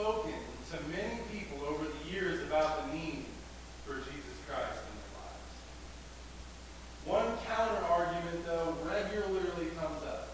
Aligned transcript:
spoken 0.00 0.32
to 0.72 0.76
many 0.96 1.20
people 1.28 1.60
over 1.68 1.84
the 1.84 2.10
years 2.10 2.40
about 2.48 2.88
the 2.88 2.96
need 2.96 3.26
for 3.84 4.00
Jesus 4.00 4.36
Christ 4.48 4.80
in 4.80 4.96
their 4.96 5.12
lives. 5.20 5.52
One 7.04 7.28
counter 7.44 7.84
argument, 7.84 8.46
though, 8.46 8.80
regularly 8.88 9.68
comes 9.76 10.00
up. 10.08 10.32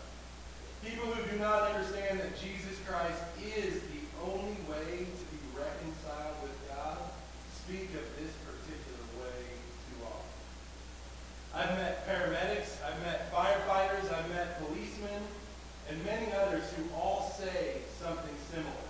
People 0.87 1.11
who 1.11 1.19
do 1.33 1.43
not 1.43 1.75
understand 1.75 2.21
that 2.21 2.39
Jesus 2.39 2.79
Christ 2.87 3.19
is 3.43 3.83
the 3.91 4.07
only 4.23 4.55
way 4.71 5.03
to 5.03 5.25
be 5.35 5.43
reconciled 5.51 6.39
with 6.47 6.55
God 6.71 7.03
speak 7.67 7.91
of 7.99 8.07
this 8.23 8.31
particular 8.47 9.03
way 9.19 9.43
too 9.91 9.99
often. 10.07 10.39
I've 11.59 11.75
met 11.75 12.07
paramedics, 12.07 12.79
I've 12.87 13.03
met 13.03 13.35
firefighters, 13.35 14.15
I've 14.15 14.31
met 14.31 14.63
policemen, 14.63 15.27
and 15.91 16.05
many 16.07 16.31
others 16.35 16.63
who 16.79 16.87
all 16.95 17.35
say 17.37 17.83
something 17.99 18.37
similar. 18.55 18.86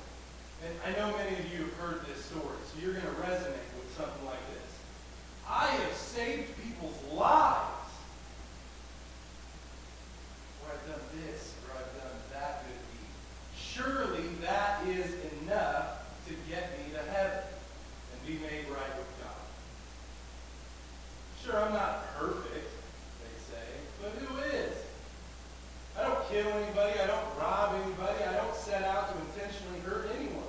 And 0.64 0.74
I 0.86 0.98
know 0.98 1.16
many 1.16 1.36
of 1.36 1.52
you 1.52 1.64
have 1.64 1.74
heard 1.74 2.06
this 2.06 2.24
story, 2.24 2.56
so 2.64 2.80
you're 2.80 2.92
going 2.92 3.04
to 3.04 3.20
resonate 3.22 3.68
with 3.76 3.92
something 3.96 4.24
like 4.24 4.40
this. 4.54 4.70
I 5.48 5.66
have 5.66 5.92
saved 5.94 6.50
people's 6.62 6.96
lives. 7.12 7.92
Or 10.62 10.72
I've 10.72 10.86
done 10.88 11.04
this, 11.24 11.54
or 11.64 11.77
I've 11.78 12.02
done 12.02 12.16
that 12.32 12.64
good 12.64 12.82
deed. 12.92 13.12
Surely 13.56 14.28
that 14.42 14.86
is 14.88 15.14
enough 15.42 16.02
to 16.27 16.34
get 16.48 16.72
me 16.78 16.92
to 16.94 17.02
heaven 17.12 17.44
and 18.12 18.27
be 18.27 18.42
made 18.44 18.66
right 18.68 18.96
with 18.98 19.12
God. 19.22 19.46
Sure, 21.44 21.62
I'm 21.62 21.72
not 21.72 22.16
perfect, 22.18 22.70
they 23.22 23.36
say, 23.46 23.66
but 24.02 24.10
who 24.18 24.38
is? 24.56 24.74
I 25.96 26.02
don't 26.02 26.28
kill 26.28 26.48
anybody, 26.48 26.98
I 26.98 27.06
don't 27.06 27.38
rob 27.38 27.80
anybody, 27.84 28.24
I 28.24 28.32
don't 28.36 28.54
set 28.54 28.82
out 28.82 29.14
to 29.14 29.20
intentionally 29.30 29.80
hurt 29.80 30.10
anyone. 30.18 30.42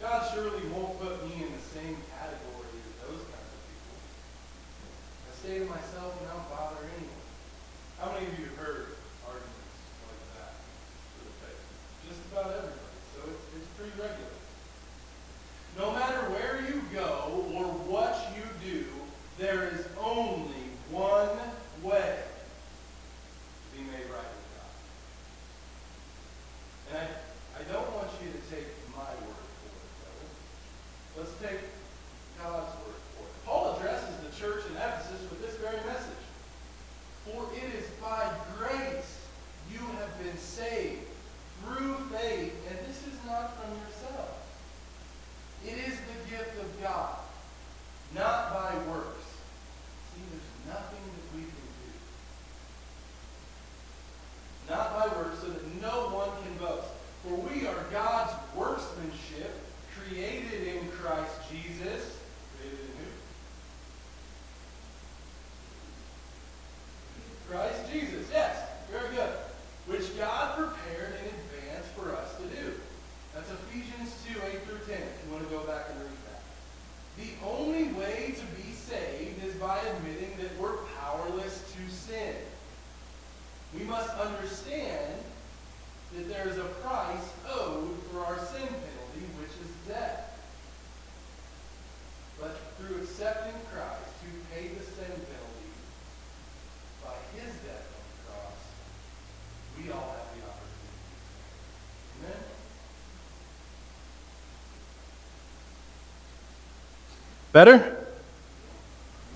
God 0.00 0.30
surely 0.34 0.66
won't 0.68 0.98
put 0.98 1.22
me 1.28 1.44
in 1.44 1.52
the 1.52 1.63
same 1.74 1.98
category 2.14 2.70
as 2.70 2.94
those 3.02 3.22
kinds 3.26 3.50
of 3.50 3.60
people. 3.66 3.98
I 5.26 5.32
say 5.42 5.54
to 5.58 5.66
myself, 5.66 6.14
and 6.22 6.30
I 6.30 6.38
don't 6.38 6.50
bother 6.54 6.86
anyone. 6.86 7.26
How 7.98 8.14
many 8.14 8.30
of 8.30 8.38
you 8.38 8.46
have 8.54 8.58
heard 8.62 8.86
arguments 9.26 9.82
like 10.06 10.22
that 10.38 10.54
for 10.54 11.26
the 11.26 11.34
faith? 11.42 11.62
Just 12.06 12.22
about 12.30 12.54
everybody. 12.54 12.94
So 13.18 13.26
it's, 13.26 13.44
it's 13.58 13.70
pretty 13.74 13.94
regular. 13.98 14.34
No 15.76 15.90
matter 15.90 16.30
where 16.30 16.62
you 16.62 16.82
go 16.94 17.42
or 17.50 17.66
what 17.90 18.14
you 18.38 18.46
do, 18.62 18.86
there 19.38 19.74
is 19.74 19.86
only 19.98 20.70
one 20.90 21.34
way 21.82 22.18
to 22.22 23.76
be 23.76 23.82
made 23.90 24.06
right 24.06 24.30
with 24.30 24.46
God. 24.54 24.70
And 26.90 26.98
I, 27.02 27.06
I 27.58 27.62
don't 27.72 27.90
want 27.90 28.06
you 28.22 28.30
to 28.30 28.54
take 28.54 28.70
my 28.94 29.10
word 29.26 29.46
for 29.58 29.74
it, 29.74 29.90
though. 29.98 31.22
Let's 31.22 31.34
take 31.42 31.58
God's 32.38 32.70
word 32.86 33.00
for 33.18 33.26
it. 33.26 33.34
Paul 33.44 33.76
addresses 33.76 34.14
the 34.22 34.30
church 34.38 34.62
in 34.70 34.76
Ephesus 34.76 35.26
with 35.28 35.42
this 35.42 35.56
very 35.58 35.82
message. 35.90 36.22
For 37.26 37.50
it 37.50 37.74
is 37.74 37.90
by 37.98 38.30
grace 38.58 39.26
you 39.72 39.80
have 39.98 40.14
been 40.22 40.38
saved 40.38 41.02
through 41.64 41.96
faith, 42.14 42.54
and 42.70 42.78
this 42.86 43.02
is 43.10 43.18
not 43.26 43.58
from 43.58 43.74
yourself. 43.74 44.44
It 45.66 45.78
is 45.88 45.96
the 45.96 46.30
gift 46.30 46.60
of 46.60 46.82
God, 46.82 47.16
not 48.14 48.52
by 48.52 48.74
works. 48.90 49.24
See, 50.12 50.20
there's 50.30 50.76
nothing 50.76 51.00
that 51.00 51.34
we 51.34 51.42
can 51.42 51.66
do. 51.80 51.92
Not 54.68 54.92
by 54.98 55.16
works, 55.16 55.40
so 55.40 55.48
that 55.48 55.64
no 55.80 56.14
one 56.14 56.28
can 56.42 56.54
boast. 56.58 56.88
For 57.22 57.34
we 57.34 57.66
are 57.66 57.84
God's 57.90 58.34
workmanship, 58.54 59.58
created 59.96 60.76
in 60.76 60.86
Christ 60.90 61.32
Jesus. 61.50 62.18
Created 62.58 62.80
in 62.80 62.92
who? 63.00 63.10
Christ 67.50 67.90
Jesus, 67.90 68.28
yes, 68.30 68.68
very 68.90 69.14
good. 69.14 69.32
Which 69.86 70.14
God 70.18 70.56
prepared 70.56 71.14
in 71.20 71.28
advance 71.28 71.86
for 71.96 72.14
us 72.14 72.36
to 72.36 72.42
do. 72.42 72.74
That's 73.34 73.50
Ephesians 73.50 74.14
2, 74.32 74.40
8 74.46 74.62
through 74.62 74.94
10, 74.94 75.02
if 75.02 75.26
you 75.26 75.32
want 75.32 75.42
to 75.42 75.50
go 75.50 75.60
back 75.64 75.86
and 75.90 75.98
read 75.98 76.18
that. 76.30 76.42
The 77.18 77.34
only 77.44 77.84
way 77.94 78.34
to 78.36 78.62
be 78.62 78.72
saved 78.72 79.42
is 79.44 79.54
by 79.56 79.78
admitting 79.78 80.36
that 80.38 80.56
we're 80.60 80.76
powerless 81.00 81.64
to 81.72 81.92
sin. 81.92 82.36
We 83.76 83.84
must 83.84 84.10
understand 84.10 85.14
that 86.14 86.28
there 86.28 86.48
is 86.48 86.58
a 86.58 86.64
price 86.64 87.28
owed 87.50 87.98
for 88.10 88.20
our 88.20 88.38
sin 88.38 88.68
penalty, 88.68 89.26
which 89.40 89.50
is 89.50 89.88
death. 89.88 90.30
But 92.40 92.56
through 92.78 93.02
accepting 93.02 93.54
Christ, 93.72 94.14
who 94.22 94.54
paid 94.54 94.78
the 94.78 94.84
sin 94.84 95.10
penalty 95.10 95.70
by 97.02 97.14
his 97.34 97.52
death 97.66 97.88
on 97.90 98.04
the 98.06 98.30
cross, 98.30 98.62
we 99.76 99.90
all 99.90 100.14
have 100.14 100.30
the 100.38 100.42
opportunity. 100.46 101.02
Amen? 102.22 102.54
Better? 107.54 107.96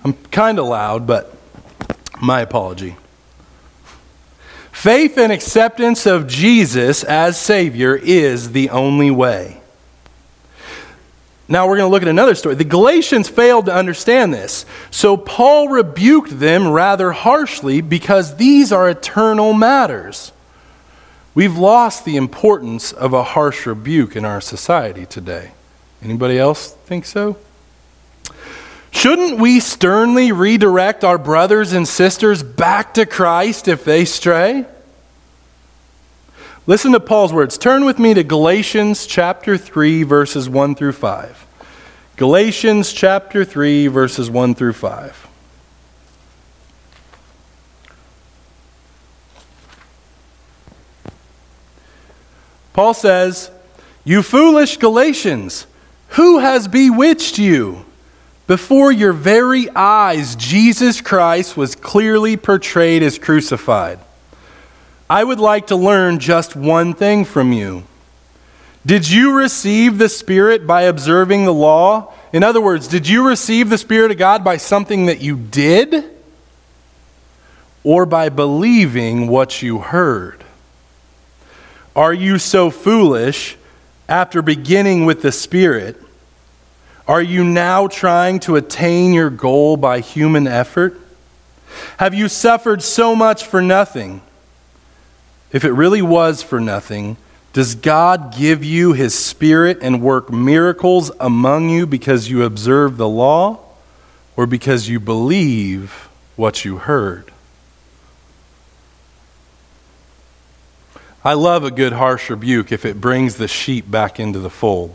I'm 0.03 0.11
kind 0.29 0.59
of 0.59 0.65
loud, 0.65 1.07
but 1.07 1.33
my 2.21 2.41
apology. 2.41 2.97
Faith 4.73 5.17
and 5.17 5.31
acceptance 5.31 6.05
of 6.05 6.27
Jesus 6.27 7.05
as 7.05 7.39
Savior 7.39 7.95
is 7.95 8.51
the 8.51 8.71
only 8.71 9.09
way. 9.09 9.61
Now 11.47 11.65
we're 11.65 11.77
going 11.77 11.87
to 11.87 11.91
look 11.93 12.01
at 12.01 12.09
another 12.09 12.35
story. 12.35 12.55
The 12.55 12.65
Galatians 12.65 13.29
failed 13.29 13.67
to 13.67 13.73
understand 13.73 14.33
this. 14.33 14.65
So 14.91 15.15
Paul 15.15 15.69
rebuked 15.69 16.41
them 16.41 16.67
rather 16.67 17.13
harshly 17.13 17.79
because 17.79 18.35
these 18.35 18.73
are 18.73 18.89
eternal 18.89 19.53
matters. 19.53 20.33
We've 21.33 21.57
lost 21.57 22.03
the 22.03 22.17
importance 22.17 22.91
of 22.91 23.13
a 23.13 23.23
harsh 23.23 23.65
rebuke 23.65 24.17
in 24.17 24.25
our 24.25 24.41
society 24.41 25.05
today. 25.05 25.51
Anybody 26.01 26.37
else 26.37 26.71
think 26.85 27.05
so? 27.05 27.37
Shouldn't 28.91 29.39
we 29.39 29.59
sternly 29.59 30.31
redirect 30.31 31.03
our 31.03 31.17
brothers 31.17 31.73
and 31.73 31.87
sisters 31.87 32.43
back 32.43 32.93
to 32.95 33.05
Christ 33.05 33.67
if 33.67 33.85
they 33.85 34.05
stray? 34.05 34.65
Listen 36.67 36.91
to 36.91 36.99
Paul's 36.99 37.33
words. 37.33 37.57
Turn 37.57 37.85
with 37.85 37.97
me 37.97 38.13
to 38.13 38.23
Galatians 38.23 39.07
chapter 39.07 39.57
3, 39.57 40.03
verses 40.03 40.49
1 40.49 40.75
through 40.75 40.91
5. 40.91 41.47
Galatians 42.15 42.93
chapter 42.93 43.45
3, 43.45 43.87
verses 43.87 44.29
1 44.29 44.53
through 44.53 44.73
5. 44.73 45.27
Paul 52.73 52.93
says, 52.93 53.51
You 54.03 54.21
foolish 54.21 54.77
Galatians, 54.77 55.65
who 56.09 56.39
has 56.39 56.67
bewitched 56.67 57.37
you? 57.37 57.85
Before 58.49 58.91
your 58.91 59.13
very 59.13 59.69
eyes, 59.75 60.35
Jesus 60.35 61.01
Christ 61.01 61.55
was 61.55 61.75
clearly 61.75 62.35
portrayed 62.35 63.03
as 63.03 63.19
crucified. 63.19 63.99
I 65.07 65.23
would 65.23 65.39
like 65.39 65.67
to 65.67 65.75
learn 65.75 66.17
just 66.17 66.55
one 66.55 66.95
thing 66.95 67.25
from 67.25 67.53
you. 67.53 67.83
Did 68.83 69.07
you 69.07 69.37
receive 69.37 69.99
the 69.99 70.09
Spirit 70.09 70.65
by 70.65 70.81
observing 70.81 71.45
the 71.45 71.53
law? 71.53 72.11
In 72.33 72.43
other 72.43 72.59
words, 72.59 72.87
did 72.87 73.07
you 73.07 73.27
receive 73.27 73.69
the 73.69 73.77
Spirit 73.77 74.09
of 74.09 74.17
God 74.17 74.43
by 74.43 74.57
something 74.57 75.05
that 75.05 75.21
you 75.21 75.37
did? 75.37 76.05
Or 77.83 78.07
by 78.07 78.29
believing 78.29 79.27
what 79.27 79.61
you 79.61 79.77
heard? 79.77 80.43
Are 81.95 82.15
you 82.15 82.39
so 82.39 82.71
foolish 82.71 83.57
after 84.07 84.41
beginning 84.41 85.05
with 85.05 85.21
the 85.21 85.31
Spirit? 85.31 86.01
Are 87.09 87.23
you 87.23 87.43
now 87.43 87.87
trying 87.87 88.39
to 88.41 88.55
attain 88.55 89.13
your 89.13 89.31
goal 89.31 89.77
by 89.77 89.99
human 89.99 90.45
effort? 90.45 90.95
Have 91.97 92.13
you 92.13 92.29
suffered 92.29 92.83
so 92.83 93.15
much 93.15 93.45
for 93.45 93.63
nothing? 93.63 94.21
If 95.51 95.65
it 95.65 95.71
really 95.71 96.03
was 96.03 96.43
for 96.43 96.59
nothing, 96.59 97.17
does 97.51 97.73
God 97.73 98.35
give 98.37 98.63
you 98.63 98.93
his 98.93 99.17
spirit 99.17 99.79
and 99.81 100.03
work 100.03 100.31
miracles 100.31 101.11
among 101.19 101.69
you 101.69 101.87
because 101.87 102.29
you 102.29 102.43
observe 102.43 102.97
the 102.97 103.09
law 103.09 103.57
or 104.37 104.45
because 104.45 104.87
you 104.87 104.99
believe 104.99 106.09
what 106.35 106.63
you 106.63 106.77
heard? 106.77 107.31
I 111.23 111.33
love 111.33 111.63
a 111.63 111.71
good 111.71 111.93
harsh 111.93 112.29
rebuke 112.29 112.71
if 112.71 112.85
it 112.85 113.01
brings 113.01 113.37
the 113.37 113.47
sheep 113.47 113.89
back 113.89 114.19
into 114.19 114.37
the 114.37 114.51
fold. 114.51 114.93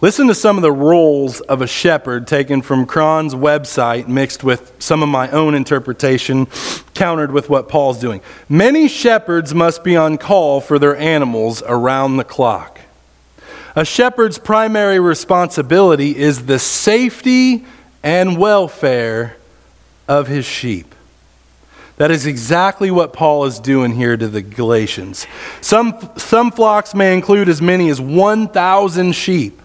Listen 0.00 0.28
to 0.28 0.34
some 0.34 0.56
of 0.56 0.62
the 0.62 0.70
roles 0.70 1.40
of 1.40 1.60
a 1.60 1.66
shepherd 1.66 2.28
taken 2.28 2.62
from 2.62 2.86
Chron's 2.86 3.34
website, 3.34 4.06
mixed 4.06 4.44
with 4.44 4.72
some 4.78 5.02
of 5.02 5.08
my 5.08 5.28
own 5.32 5.56
interpretation, 5.56 6.46
countered 6.94 7.32
with 7.32 7.50
what 7.50 7.68
Paul's 7.68 7.98
doing. 7.98 8.20
Many 8.48 8.86
shepherds 8.86 9.52
must 9.52 9.82
be 9.82 9.96
on 9.96 10.16
call 10.16 10.60
for 10.60 10.78
their 10.78 10.96
animals 10.96 11.64
around 11.66 12.16
the 12.16 12.22
clock. 12.22 12.80
A 13.74 13.84
shepherd's 13.84 14.38
primary 14.38 15.00
responsibility 15.00 16.16
is 16.16 16.46
the 16.46 16.60
safety 16.60 17.66
and 18.00 18.38
welfare 18.38 19.36
of 20.06 20.28
his 20.28 20.44
sheep. 20.46 20.94
That 21.96 22.12
is 22.12 22.24
exactly 22.24 22.92
what 22.92 23.12
Paul 23.12 23.46
is 23.46 23.58
doing 23.58 23.96
here 23.96 24.16
to 24.16 24.28
the 24.28 24.42
Galatians. 24.42 25.26
Some, 25.60 26.12
some 26.16 26.52
flocks 26.52 26.94
may 26.94 27.14
include 27.14 27.48
as 27.48 27.60
many 27.60 27.88
as 27.88 28.00
1,000 28.00 29.10
sheep. 29.10 29.60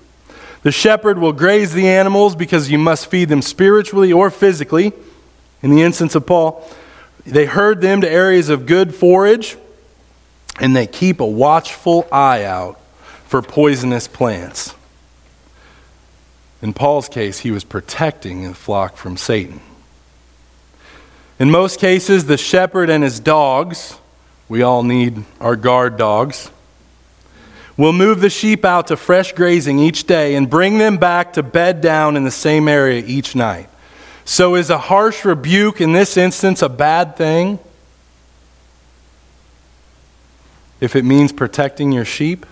The 0.63 0.71
shepherd 0.71 1.19
will 1.19 1.33
graze 1.33 1.73
the 1.73 1.87
animals 1.87 2.35
because 2.35 2.71
you 2.71 2.77
must 2.77 3.07
feed 3.07 3.29
them 3.29 3.41
spiritually 3.41 4.11
or 4.11 4.29
physically. 4.29 4.93
In 5.61 5.71
the 5.71 5.81
instance 5.81 6.15
of 6.15 6.25
Paul, 6.25 6.67
they 7.25 7.45
herd 7.45 7.81
them 7.81 8.01
to 8.01 8.09
areas 8.09 8.49
of 8.49 8.65
good 8.65 8.95
forage 8.95 9.57
and 10.59 10.75
they 10.75 10.87
keep 10.87 11.19
a 11.19 11.25
watchful 11.25 12.07
eye 12.11 12.43
out 12.43 12.79
for 13.25 13.41
poisonous 13.41 14.07
plants. 14.07 14.73
In 16.61 16.73
Paul's 16.73 17.09
case, 17.09 17.39
he 17.39 17.51
was 17.51 17.63
protecting 17.63 18.43
the 18.43 18.53
flock 18.53 18.95
from 18.95 19.17
Satan. 19.17 19.59
In 21.39 21.51
most 21.51 21.79
cases, 21.79 22.25
the 22.25 22.37
shepherd 22.37 22.89
and 22.89 23.03
his 23.03 23.19
dogs, 23.19 23.97
we 24.47 24.61
all 24.61 24.83
need 24.83 25.25
our 25.41 25.57
guard 25.57 25.97
dogs, 25.97 26.51
will 27.77 27.93
move 27.93 28.21
the 28.21 28.29
sheep 28.29 28.63
out 28.63 28.87
to 28.87 28.97
fresh 28.97 29.33
grazing 29.33 29.79
each 29.79 30.05
day 30.05 30.35
and 30.35 30.49
bring 30.49 30.77
them 30.77 30.97
back 30.97 31.33
to 31.33 31.43
bed 31.43 31.81
down 31.81 32.15
in 32.15 32.23
the 32.23 32.31
same 32.31 32.67
area 32.67 33.03
each 33.05 33.35
night. 33.35 33.69
So, 34.25 34.55
is 34.55 34.69
a 34.69 34.77
harsh 34.77 35.25
rebuke 35.25 35.81
in 35.81 35.91
this 35.91 36.15
instance 36.15 36.61
a 36.61 36.69
bad 36.69 37.17
thing? 37.17 37.59
If 40.79 40.95
it 40.95 41.03
means 41.03 41.33
protecting 41.33 41.91
your 41.91 42.05
sheep? 42.05 42.45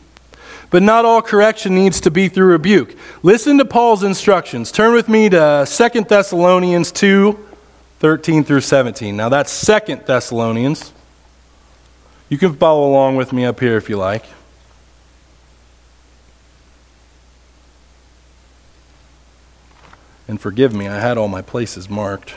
But 0.69 0.83
not 0.83 1.05
all 1.05 1.21
correction 1.21 1.75
needs 1.75 1.99
to 2.01 2.11
be 2.11 2.29
through 2.29 2.47
rebuke. 2.47 2.95
Listen 3.23 3.57
to 3.57 3.65
Paul's 3.65 4.03
instructions. 4.03 4.71
Turn 4.71 4.93
with 4.93 5.09
me 5.09 5.29
to 5.29 5.67
2 5.69 6.01
Thessalonians 6.01 6.91
2 6.91 7.47
13 7.99 8.43
through 8.43 8.61
17. 8.61 9.15
Now, 9.15 9.29
that's 9.29 9.65
2 9.65 9.97
Thessalonians. 10.07 10.91
You 12.29 12.39
can 12.39 12.55
follow 12.55 12.89
along 12.89 13.17
with 13.17 13.31
me 13.31 13.45
up 13.45 13.59
here 13.59 13.77
if 13.77 13.89
you 13.89 13.97
like. 13.97 14.25
And 20.31 20.39
forgive 20.39 20.73
me, 20.73 20.87
I 20.87 20.97
had 20.97 21.17
all 21.17 21.27
my 21.27 21.41
places 21.41 21.89
marked. 21.89 22.35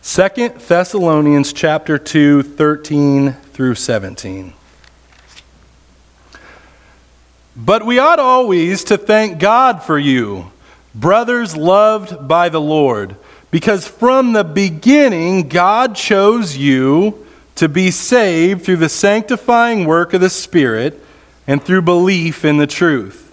Second 0.00 0.54
Thessalonians 0.54 1.52
chapter 1.52 1.98
2, 1.98 2.44
13 2.44 3.32
through 3.32 3.74
17. 3.74 4.54
But 7.54 7.84
we 7.84 7.98
ought 7.98 8.18
always 8.18 8.84
to 8.84 8.96
thank 8.96 9.38
God 9.38 9.82
for 9.82 9.98
you, 9.98 10.50
brothers 10.94 11.54
loved 11.54 12.26
by 12.26 12.48
the 12.48 12.58
Lord, 12.58 13.16
because 13.50 13.86
from 13.86 14.32
the 14.32 14.44
beginning 14.44 15.50
God 15.50 15.94
chose 15.94 16.56
you 16.56 17.26
to 17.56 17.68
be 17.68 17.90
saved 17.90 18.64
through 18.64 18.78
the 18.78 18.88
sanctifying 18.88 19.84
work 19.84 20.14
of 20.14 20.22
the 20.22 20.30
Spirit 20.30 21.04
and 21.46 21.62
through 21.62 21.82
belief 21.82 22.46
in 22.46 22.56
the 22.56 22.66
truth. 22.66 23.27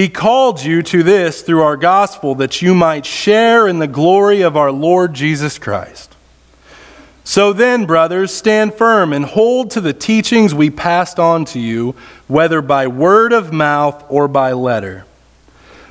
He 0.00 0.08
called 0.08 0.64
you 0.64 0.82
to 0.84 1.02
this 1.02 1.42
through 1.42 1.60
our 1.60 1.76
gospel 1.76 2.34
that 2.36 2.62
you 2.62 2.74
might 2.74 3.04
share 3.04 3.68
in 3.68 3.80
the 3.80 3.86
glory 3.86 4.40
of 4.40 4.56
our 4.56 4.72
Lord 4.72 5.12
Jesus 5.12 5.58
Christ. 5.58 6.16
So 7.22 7.52
then, 7.52 7.84
brothers, 7.84 8.32
stand 8.32 8.72
firm 8.72 9.12
and 9.12 9.26
hold 9.26 9.70
to 9.72 9.80
the 9.82 9.92
teachings 9.92 10.54
we 10.54 10.70
passed 10.70 11.18
on 11.18 11.44
to 11.44 11.60
you, 11.60 11.94
whether 12.28 12.62
by 12.62 12.86
word 12.86 13.34
of 13.34 13.52
mouth 13.52 14.02
or 14.08 14.26
by 14.26 14.52
letter. 14.52 15.04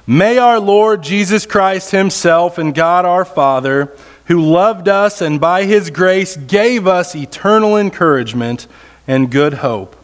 May 0.07 0.39
our 0.39 0.59
Lord 0.59 1.03
Jesus 1.03 1.45
Christ 1.45 1.91
Himself 1.91 2.57
and 2.57 2.73
God 2.73 3.05
our 3.05 3.25
Father, 3.25 3.95
who 4.25 4.41
loved 4.41 4.87
us 4.87 5.21
and 5.21 5.39
by 5.39 5.65
His 5.65 5.91
grace 5.91 6.35
gave 6.35 6.87
us 6.87 7.15
eternal 7.15 7.77
encouragement 7.77 8.65
and 9.07 9.29
good 9.29 9.53
hope, 9.53 9.95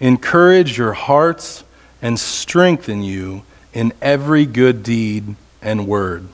encourage 0.00 0.76
your 0.76 0.94
hearts 0.94 1.62
and 2.02 2.18
strengthen 2.18 3.02
you 3.02 3.42
in 3.72 3.92
every 4.00 4.46
good 4.46 4.82
deed 4.82 5.34
and 5.62 5.86
word. 5.86 6.26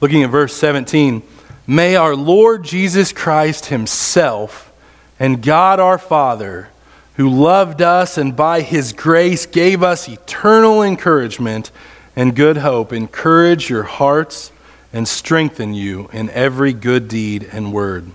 Looking 0.00 0.22
at 0.22 0.30
verse 0.30 0.54
17, 0.54 1.22
may 1.66 1.96
our 1.96 2.16
Lord 2.16 2.64
Jesus 2.64 3.12
Christ 3.12 3.66
Himself 3.66 4.72
and 5.18 5.42
God 5.42 5.80
our 5.80 5.98
Father, 5.98 6.68
who 7.14 7.28
loved 7.28 7.80
us 7.80 8.18
and 8.18 8.34
by 8.34 8.60
His 8.60 8.92
grace 8.92 9.46
gave 9.46 9.82
us 9.82 10.08
eternal 10.08 10.82
encouragement 10.82 11.70
and 12.16 12.34
good 12.34 12.58
hope, 12.58 12.92
encourage 12.92 13.70
your 13.70 13.84
hearts 13.84 14.52
and 14.92 15.08
strengthen 15.08 15.74
you 15.74 16.08
in 16.12 16.30
every 16.30 16.72
good 16.72 17.08
deed 17.08 17.48
and 17.52 17.72
word. 17.72 18.10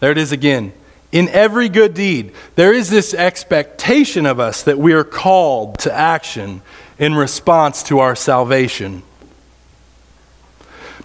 There 0.00 0.10
it 0.10 0.18
is 0.18 0.32
again 0.32 0.72
in 1.14 1.28
every 1.28 1.68
good 1.68 1.94
deed, 1.94 2.32
there 2.56 2.74
is 2.74 2.90
this 2.90 3.14
expectation 3.14 4.26
of 4.26 4.40
us 4.40 4.64
that 4.64 4.78
we 4.78 4.92
are 4.92 5.04
called 5.04 5.78
to 5.78 5.92
action 5.92 6.60
in 6.98 7.14
response 7.14 7.84
to 7.84 8.00
our 8.00 8.16
salvation. 8.16 9.04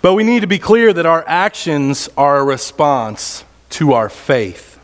But 0.01 0.15
we 0.15 0.23
need 0.23 0.39
to 0.39 0.47
be 0.47 0.57
clear 0.57 0.91
that 0.91 1.05
our 1.05 1.23
actions 1.27 2.09
are 2.17 2.39
a 2.39 2.43
response 2.43 3.43
to 3.71 3.93
our 3.93 4.09
faith, 4.09 4.79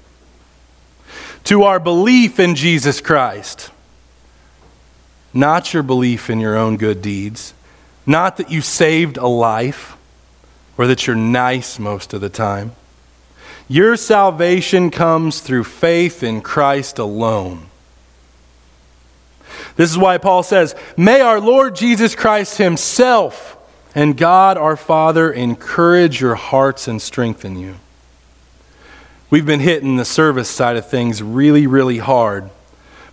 to 1.45 1.63
our 1.63 1.79
belief 1.79 2.39
in 2.39 2.53
Jesus 2.53 3.01
Christ. 3.01 3.71
Not 5.33 5.73
your 5.73 5.81
belief 5.81 6.29
in 6.29 6.39
your 6.39 6.55
own 6.55 6.77
good 6.77 7.01
deeds, 7.01 7.55
not 8.05 8.37
that 8.37 8.51
you 8.51 8.61
saved 8.61 9.17
a 9.17 9.27
life 9.27 9.97
or 10.77 10.85
that 10.85 11.07
you're 11.07 11.15
nice 11.15 11.79
most 11.79 12.13
of 12.13 12.21
the 12.21 12.29
time. 12.29 12.73
Your 13.67 13.97
salvation 13.97 14.91
comes 14.91 15.39
through 15.39 15.63
faith 15.63 16.21
in 16.21 16.41
Christ 16.41 16.99
alone. 16.99 17.67
This 19.75 19.89
is 19.89 19.97
why 19.97 20.17
Paul 20.17 20.43
says, 20.43 20.75
May 20.95 21.21
our 21.21 21.39
Lord 21.39 21.75
Jesus 21.75 22.15
Christ 22.15 22.57
Himself 22.57 23.57
and 23.95 24.17
God 24.17 24.57
our 24.57 24.77
Father 24.77 25.31
encourage 25.31 26.21
your 26.21 26.35
hearts 26.35 26.87
and 26.87 27.01
strengthen 27.01 27.57
you. 27.57 27.75
We've 29.29 29.45
been 29.45 29.61
hitting 29.61 29.97
the 29.97 30.05
service 30.05 30.49
side 30.49 30.77
of 30.77 30.87
things 30.87 31.23
really, 31.23 31.65
really 31.65 31.97
hard. 31.97 32.49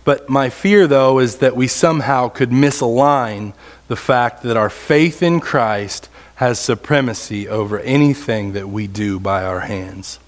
But 0.05 0.29
my 0.29 0.49
fear, 0.49 0.85
though, 0.85 1.19
is 1.19 1.37
that 1.37 1.55
we 1.55 1.67
somehow 1.67 2.29
could 2.29 2.49
misalign 2.49 3.53
the 3.87 3.95
fact 3.95 4.43
that 4.43 4.57
our 4.57 4.69
faith 4.69 5.23
in 5.23 5.39
Christ 5.39 6.09
has 6.35 6.59
supremacy 6.59 7.47
over 7.47 7.79
anything 7.79 8.53
that 8.53 8.67
we 8.67 8.85
do 8.85 9.19
by 9.19 9.43
our 9.43 9.61
hands. 9.61 10.19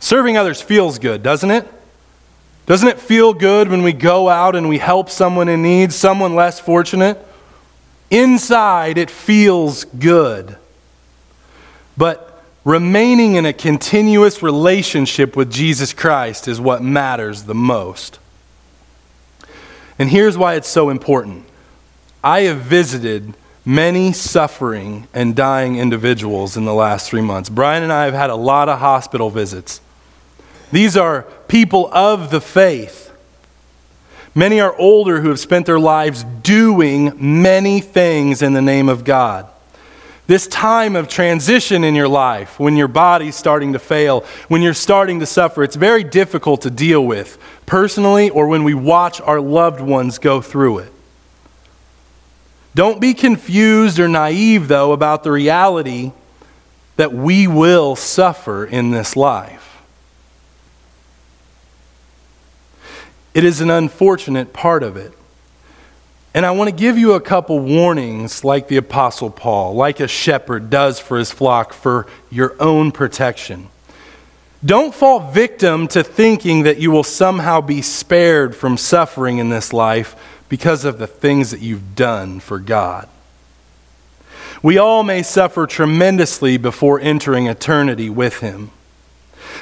Serving 0.00 0.36
others 0.36 0.60
feels 0.60 0.98
good, 0.98 1.22
doesn't 1.22 1.50
it? 1.50 1.66
Doesn't 2.66 2.88
it 2.88 3.00
feel 3.00 3.32
good 3.32 3.68
when 3.68 3.82
we 3.82 3.92
go 3.92 4.28
out 4.28 4.54
and 4.54 4.68
we 4.68 4.78
help 4.78 5.08
someone 5.08 5.48
in 5.48 5.62
need, 5.62 5.92
someone 5.92 6.34
less 6.34 6.60
fortunate? 6.60 7.18
Inside, 8.10 8.98
it 8.98 9.10
feels 9.10 9.84
good. 9.84 10.56
But 11.96 12.44
remaining 12.64 13.36
in 13.36 13.46
a 13.46 13.52
continuous 13.52 14.42
relationship 14.42 15.34
with 15.34 15.50
Jesus 15.50 15.92
Christ 15.92 16.46
is 16.46 16.60
what 16.60 16.82
matters 16.82 17.44
the 17.44 17.54
most. 17.54 18.18
And 19.98 20.10
here's 20.10 20.38
why 20.38 20.54
it's 20.54 20.68
so 20.68 20.90
important 20.90 21.44
I 22.22 22.42
have 22.42 22.58
visited 22.58 23.34
many 23.64 24.12
suffering 24.12 25.08
and 25.12 25.34
dying 25.34 25.76
individuals 25.76 26.56
in 26.56 26.64
the 26.64 26.74
last 26.74 27.08
three 27.08 27.20
months. 27.20 27.48
Brian 27.48 27.82
and 27.82 27.92
I 27.92 28.04
have 28.04 28.14
had 28.14 28.30
a 28.30 28.36
lot 28.36 28.68
of 28.68 28.78
hospital 28.78 29.30
visits. 29.30 29.80
These 30.70 30.96
are 30.96 31.22
people 31.48 31.88
of 31.92 32.30
the 32.30 32.40
faith. 32.40 33.12
Many 34.34 34.60
are 34.60 34.76
older 34.78 35.20
who 35.20 35.30
have 35.30 35.40
spent 35.40 35.66
their 35.66 35.80
lives 35.80 36.24
doing 36.24 37.42
many 37.42 37.80
things 37.80 38.42
in 38.42 38.52
the 38.52 38.62
name 38.62 38.88
of 38.88 39.04
God. 39.04 39.48
This 40.28 40.46
time 40.46 40.94
of 40.94 41.08
transition 41.08 41.84
in 41.84 41.94
your 41.94 42.06
life, 42.06 42.60
when 42.60 42.76
your 42.76 42.86
body's 42.86 43.34
starting 43.34 43.72
to 43.72 43.78
fail, 43.78 44.26
when 44.48 44.60
you're 44.60 44.74
starting 44.74 45.20
to 45.20 45.26
suffer, 45.26 45.64
it's 45.64 45.74
very 45.74 46.04
difficult 46.04 46.62
to 46.62 46.70
deal 46.70 47.04
with 47.04 47.38
personally 47.64 48.28
or 48.28 48.46
when 48.46 48.62
we 48.62 48.74
watch 48.74 49.22
our 49.22 49.40
loved 49.40 49.80
ones 49.80 50.18
go 50.18 50.42
through 50.42 50.80
it. 50.80 50.92
Don't 52.74 53.00
be 53.00 53.14
confused 53.14 53.98
or 53.98 54.06
naive, 54.06 54.68
though, 54.68 54.92
about 54.92 55.24
the 55.24 55.32
reality 55.32 56.12
that 56.96 57.12
we 57.12 57.46
will 57.46 57.96
suffer 57.96 58.66
in 58.66 58.90
this 58.90 59.16
life. 59.16 59.77
It 63.38 63.44
is 63.44 63.60
an 63.60 63.70
unfortunate 63.70 64.52
part 64.52 64.82
of 64.82 64.96
it. 64.96 65.12
And 66.34 66.44
I 66.44 66.50
want 66.50 66.70
to 66.70 66.74
give 66.74 66.98
you 66.98 67.12
a 67.12 67.20
couple 67.20 67.60
warnings, 67.60 68.42
like 68.42 68.66
the 68.66 68.78
Apostle 68.78 69.30
Paul, 69.30 69.76
like 69.76 70.00
a 70.00 70.08
shepherd 70.08 70.70
does 70.70 70.98
for 70.98 71.16
his 71.16 71.30
flock 71.30 71.72
for 71.72 72.08
your 72.32 72.56
own 72.58 72.90
protection. 72.90 73.68
Don't 74.64 74.92
fall 74.92 75.30
victim 75.30 75.86
to 75.86 76.02
thinking 76.02 76.64
that 76.64 76.80
you 76.80 76.90
will 76.90 77.04
somehow 77.04 77.60
be 77.60 77.80
spared 77.80 78.56
from 78.56 78.76
suffering 78.76 79.38
in 79.38 79.50
this 79.50 79.72
life 79.72 80.16
because 80.48 80.84
of 80.84 80.98
the 80.98 81.06
things 81.06 81.52
that 81.52 81.60
you've 81.60 81.94
done 81.94 82.40
for 82.40 82.58
God. 82.58 83.08
We 84.64 84.78
all 84.78 85.04
may 85.04 85.22
suffer 85.22 85.68
tremendously 85.68 86.56
before 86.56 86.98
entering 86.98 87.46
eternity 87.46 88.10
with 88.10 88.40
Him. 88.40 88.72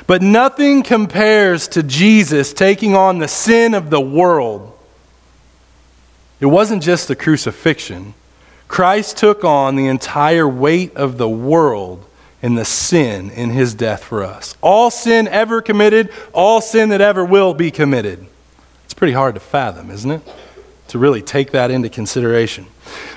But 0.07 0.23
nothing 0.23 0.83
compares 0.83 1.69
to 1.69 1.83
Jesus 1.83 2.53
taking 2.53 2.95
on 2.95 3.19
the 3.19 3.29
sin 3.29 3.75
of 3.75 3.91
the 3.91 4.00
world. 4.00 4.73
It 6.41 6.47
wasn't 6.47 6.83
just 6.83 7.09
the 7.09 7.17
crucifixion, 7.17 8.15
Christ 8.69 9.17
took 9.17 9.45
on 9.45 9.76
the 9.76 9.87
entire 9.87 10.49
weight 10.49 10.95
of 10.97 11.19
the 11.19 11.29
world 11.29 12.05
and 12.43 12.59
the 12.59 12.65
sin 12.65 13.31
in 13.31 13.50
his 13.50 13.75
death 13.75 14.05
for 14.05 14.23
us. 14.23 14.57
All 14.61 14.91
sin 14.91 15.29
ever 15.29 15.62
committed, 15.62 16.11
all 16.33 16.61
sin 16.61 16.91
that 16.91 17.00
ever 17.00 17.25
will 17.25 17.55
be 17.55 17.71
committed. 17.71 18.26
It's 18.85 18.95
pretty 18.95 19.12
hard 19.12 19.35
to 19.35 19.41
fathom, 19.41 19.91
isn't 19.91 20.11
it? 20.11 20.23
To 20.88 20.99
really 20.99 21.23
take 21.23 21.53
that 21.53 21.71
into 21.71 21.88
consideration. 21.88 22.67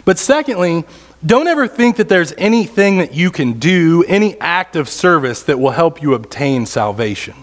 But 0.06 0.18
secondly, 0.18 0.86
don't 1.26 1.48
ever 1.48 1.68
think 1.68 1.98
that 1.98 2.08
there's 2.08 2.34
anything 2.38 3.00
that 3.00 3.14
you 3.14 3.32
can 3.32 3.60
do, 3.60 4.04
any 4.08 4.40
act 4.40 4.76
of 4.76 4.88
service 4.88 5.44
that 5.44 5.60
will 5.60 5.72
help 5.72 6.02
you 6.02 6.14
obtain 6.14 6.66
salvation. 6.66 7.36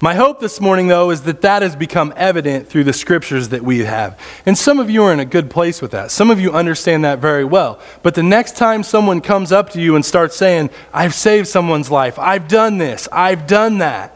My 0.00 0.14
hope 0.14 0.40
this 0.40 0.60
morning, 0.60 0.88
though, 0.88 1.10
is 1.10 1.22
that 1.22 1.40
that 1.42 1.62
has 1.62 1.76
become 1.76 2.12
evident 2.16 2.68
through 2.68 2.84
the 2.84 2.92
scriptures 2.92 3.50
that 3.50 3.62
we 3.62 3.78
have. 3.80 4.20
And 4.44 4.58
some 4.58 4.78
of 4.80 4.90
you 4.90 5.02
are 5.04 5.12
in 5.12 5.20
a 5.20 5.24
good 5.24 5.50
place 5.50 5.80
with 5.80 5.92
that. 5.92 6.10
Some 6.10 6.30
of 6.30 6.40
you 6.40 6.52
understand 6.52 7.04
that 7.04 7.20
very 7.20 7.44
well. 7.44 7.80
But 8.02 8.14
the 8.14 8.22
next 8.22 8.56
time 8.56 8.82
someone 8.82 9.20
comes 9.20 9.52
up 9.52 9.70
to 9.70 9.80
you 9.80 9.94
and 9.94 10.04
starts 10.04 10.36
saying, 10.36 10.70
I've 10.92 11.14
saved 11.14 11.46
someone's 11.48 11.90
life, 11.90 12.18
I've 12.18 12.48
done 12.48 12.78
this, 12.78 13.08
I've 13.12 13.46
done 13.46 13.78
that, 13.78 14.14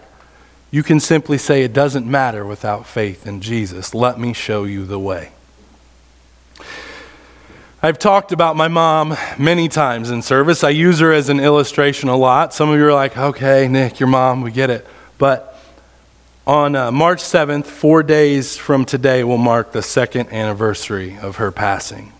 you 0.70 0.82
can 0.82 1.00
simply 1.00 1.38
say, 1.38 1.62
It 1.62 1.72
doesn't 1.72 2.06
matter 2.06 2.44
without 2.44 2.86
faith 2.86 3.26
in 3.26 3.40
Jesus. 3.40 3.94
Let 3.94 4.20
me 4.20 4.32
show 4.32 4.64
you 4.64 4.84
the 4.84 4.98
way. 4.98 5.30
I've 7.80 8.00
talked 8.00 8.32
about 8.32 8.56
my 8.56 8.66
mom 8.66 9.16
many 9.38 9.68
times 9.68 10.10
in 10.10 10.20
service. 10.20 10.64
I 10.64 10.70
use 10.70 10.98
her 10.98 11.12
as 11.12 11.28
an 11.28 11.38
illustration 11.38 12.08
a 12.08 12.16
lot. 12.16 12.52
Some 12.52 12.70
of 12.70 12.76
you 12.76 12.84
are 12.84 12.92
like, 12.92 13.16
okay, 13.16 13.68
Nick, 13.68 14.00
your 14.00 14.08
mom, 14.08 14.40
we 14.40 14.50
get 14.50 14.68
it. 14.68 14.84
But 15.16 15.56
on 16.44 16.74
uh, 16.74 16.90
March 16.90 17.22
7th, 17.22 17.66
four 17.66 18.02
days 18.02 18.56
from 18.56 18.84
today, 18.84 19.22
will 19.22 19.38
mark 19.38 19.70
the 19.70 19.80
second 19.80 20.32
anniversary 20.32 21.18
of 21.18 21.36
her 21.36 21.52
passing. 21.52 22.12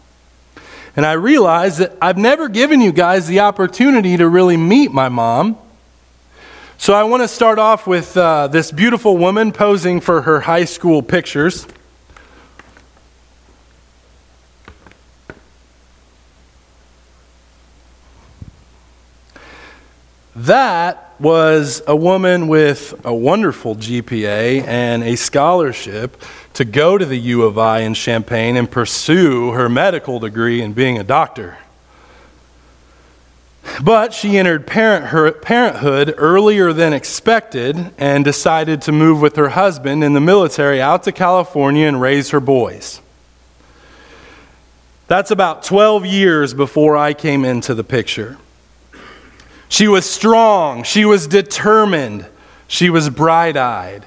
And 0.95 1.05
I 1.05 1.15
realize 1.15 1.79
that 1.79 1.93
I've 2.01 2.19
never 2.19 2.49
given 2.49 2.81
you 2.81 2.93
guys 2.93 3.27
the 3.27 3.41
opportunity 3.41 4.17
to 4.17 4.29
really 4.29 4.57
meet 4.57 4.93
my 4.93 5.09
mom. 5.09 5.59
So 6.77 6.95
I 6.95 7.03
want 7.03 7.25
to 7.25 7.29
start 7.29 7.59
off 7.59 7.85
with 7.85 8.17
uh, 8.17 8.47
this 8.47 8.71
beautiful 8.71 9.17
woman 9.17 9.51
posing 9.51 10.01
for 10.01 10.23
her 10.23 10.39
high 10.39 10.67
school 10.67 11.03
pictures. 11.03 11.67
That 20.43 21.17
was 21.19 21.83
a 21.89 21.97
woman 21.97 22.47
with 22.47 23.05
a 23.05 23.13
wonderful 23.13 23.75
GPA 23.75 24.65
and 24.69 25.03
a 25.03 25.17
scholarship 25.17 26.23
to 26.55 26.65
go 26.65 26.97
to 26.97 27.05
the 27.05 27.17
U 27.17 27.43
of 27.43 27.59
I 27.59 27.81
in 27.81 27.95
Champaign 27.95 28.57
and 28.57 28.71
pursue 28.71 29.51
her 29.51 29.69
medical 29.69 30.21
degree 30.21 30.63
in 30.63 30.75
being 30.75 30.97
a 30.97 31.03
doctor. 31.03 31.59
But 33.83 34.15
she 34.15 34.39
entered 34.39 34.65
parenthood 34.65 36.15
earlier 36.17 36.73
than 36.73 36.93
expected 36.93 37.93
and 37.99 38.25
decided 38.25 38.81
to 38.83 38.93
move 38.93 39.21
with 39.21 39.35
her 39.35 39.49
husband 39.49 40.05
in 40.05 40.13
the 40.13 40.21
military 40.21 40.81
out 40.81 41.03
to 41.03 41.11
California 41.11 41.89
and 41.89 42.01
raise 42.01 42.31
her 42.31 42.41
boys. 42.41 43.01
That's 45.09 45.33
about 45.33 45.65
12 45.65 46.07
years 46.07 46.55
before 46.55 46.97
I 46.97 47.13
came 47.13 47.45
into 47.45 47.75
the 47.75 47.83
picture. 47.83 48.39
She 49.69 49.89
was 49.89 50.09
strong, 50.09 50.83
she 50.83 51.05
was 51.05 51.27
determined, 51.27 52.27
she 52.67 52.91
was 52.91 53.11
bright 53.11 53.57
eyed, 53.57 54.07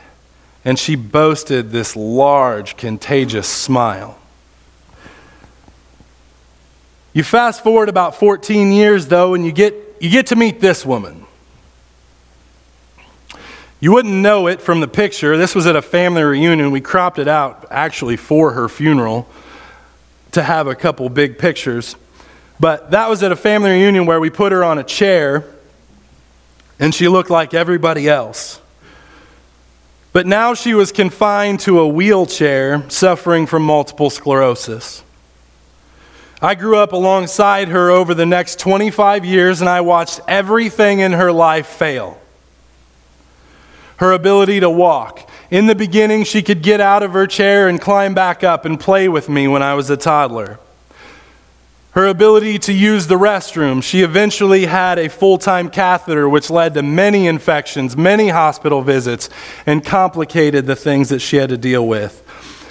and 0.65 0.77
she 0.77 0.95
boasted 0.95 1.71
this 1.71 1.95
large, 1.95 2.77
contagious 2.77 3.47
smile. 3.47 4.17
You 7.13 7.23
fast 7.23 7.63
forward 7.63 7.89
about 7.89 8.15
14 8.15 8.71
years, 8.71 9.07
though, 9.07 9.33
and 9.33 9.45
you 9.45 9.51
get, 9.51 9.75
you 9.99 10.09
get 10.09 10.27
to 10.27 10.35
meet 10.35 10.61
this 10.61 10.85
woman. 10.85 11.25
You 13.81 13.91
wouldn't 13.91 14.13
know 14.13 14.47
it 14.47 14.61
from 14.61 14.79
the 14.79 14.87
picture. 14.87 15.35
This 15.37 15.55
was 15.55 15.65
at 15.65 15.75
a 15.75 15.81
family 15.81 16.21
reunion. 16.21 16.71
We 16.71 16.81
cropped 16.81 17.17
it 17.17 17.27
out 17.27 17.67
actually 17.71 18.15
for 18.15 18.51
her 18.51 18.69
funeral 18.69 19.27
to 20.31 20.43
have 20.43 20.67
a 20.67 20.75
couple 20.75 21.09
big 21.09 21.37
pictures. 21.37 21.95
But 22.61 22.91
that 22.91 23.09
was 23.09 23.23
at 23.23 23.31
a 23.31 23.35
family 23.35 23.71
reunion 23.71 24.05
where 24.05 24.19
we 24.19 24.29
put 24.29 24.51
her 24.51 24.63
on 24.63 24.77
a 24.77 24.83
chair 24.83 25.43
and 26.79 26.93
she 26.93 27.07
looked 27.07 27.31
like 27.31 27.55
everybody 27.55 28.07
else. 28.07 28.61
But 30.13 30.27
now 30.27 30.53
she 30.53 30.75
was 30.75 30.91
confined 30.91 31.61
to 31.61 31.79
a 31.79 31.87
wheelchair, 31.87 32.87
suffering 32.87 33.47
from 33.47 33.63
multiple 33.63 34.11
sclerosis. 34.11 35.03
I 36.39 36.53
grew 36.53 36.77
up 36.77 36.93
alongside 36.93 37.69
her 37.69 37.89
over 37.89 38.13
the 38.13 38.27
next 38.27 38.59
25 38.59 39.25
years, 39.25 39.61
and 39.61 39.69
I 39.69 39.81
watched 39.81 40.19
everything 40.27 40.99
in 40.99 41.13
her 41.13 41.31
life 41.31 41.65
fail. 41.65 42.19
Her 43.97 44.11
ability 44.11 44.59
to 44.59 44.69
walk. 44.69 45.27
In 45.49 45.65
the 45.65 45.75
beginning, 45.75 46.25
she 46.25 46.43
could 46.43 46.61
get 46.61 46.79
out 46.79 47.01
of 47.01 47.13
her 47.13 47.25
chair 47.25 47.67
and 47.67 47.81
climb 47.81 48.13
back 48.13 48.43
up 48.43 48.65
and 48.65 48.79
play 48.79 49.07
with 49.07 49.29
me 49.29 49.47
when 49.47 49.63
I 49.63 49.73
was 49.73 49.89
a 49.89 49.97
toddler 49.97 50.59
her 51.91 52.07
ability 52.07 52.57
to 52.57 52.73
use 52.73 53.07
the 53.07 53.15
restroom. 53.15 53.83
She 53.83 54.01
eventually 54.01 54.65
had 54.65 54.97
a 54.97 55.09
full 55.09 55.37
time 55.37 55.69
catheter, 55.69 56.27
which 56.27 56.49
led 56.49 56.73
to 56.75 56.83
many 56.83 57.27
infections, 57.27 57.97
many 57.97 58.29
hospital 58.29 58.81
visits, 58.81 59.29
and 59.65 59.83
complicated 59.83 60.65
the 60.65 60.75
things 60.75 61.09
that 61.09 61.19
she 61.19 61.37
had 61.37 61.49
to 61.49 61.57
deal 61.57 61.85
with. 61.87 62.23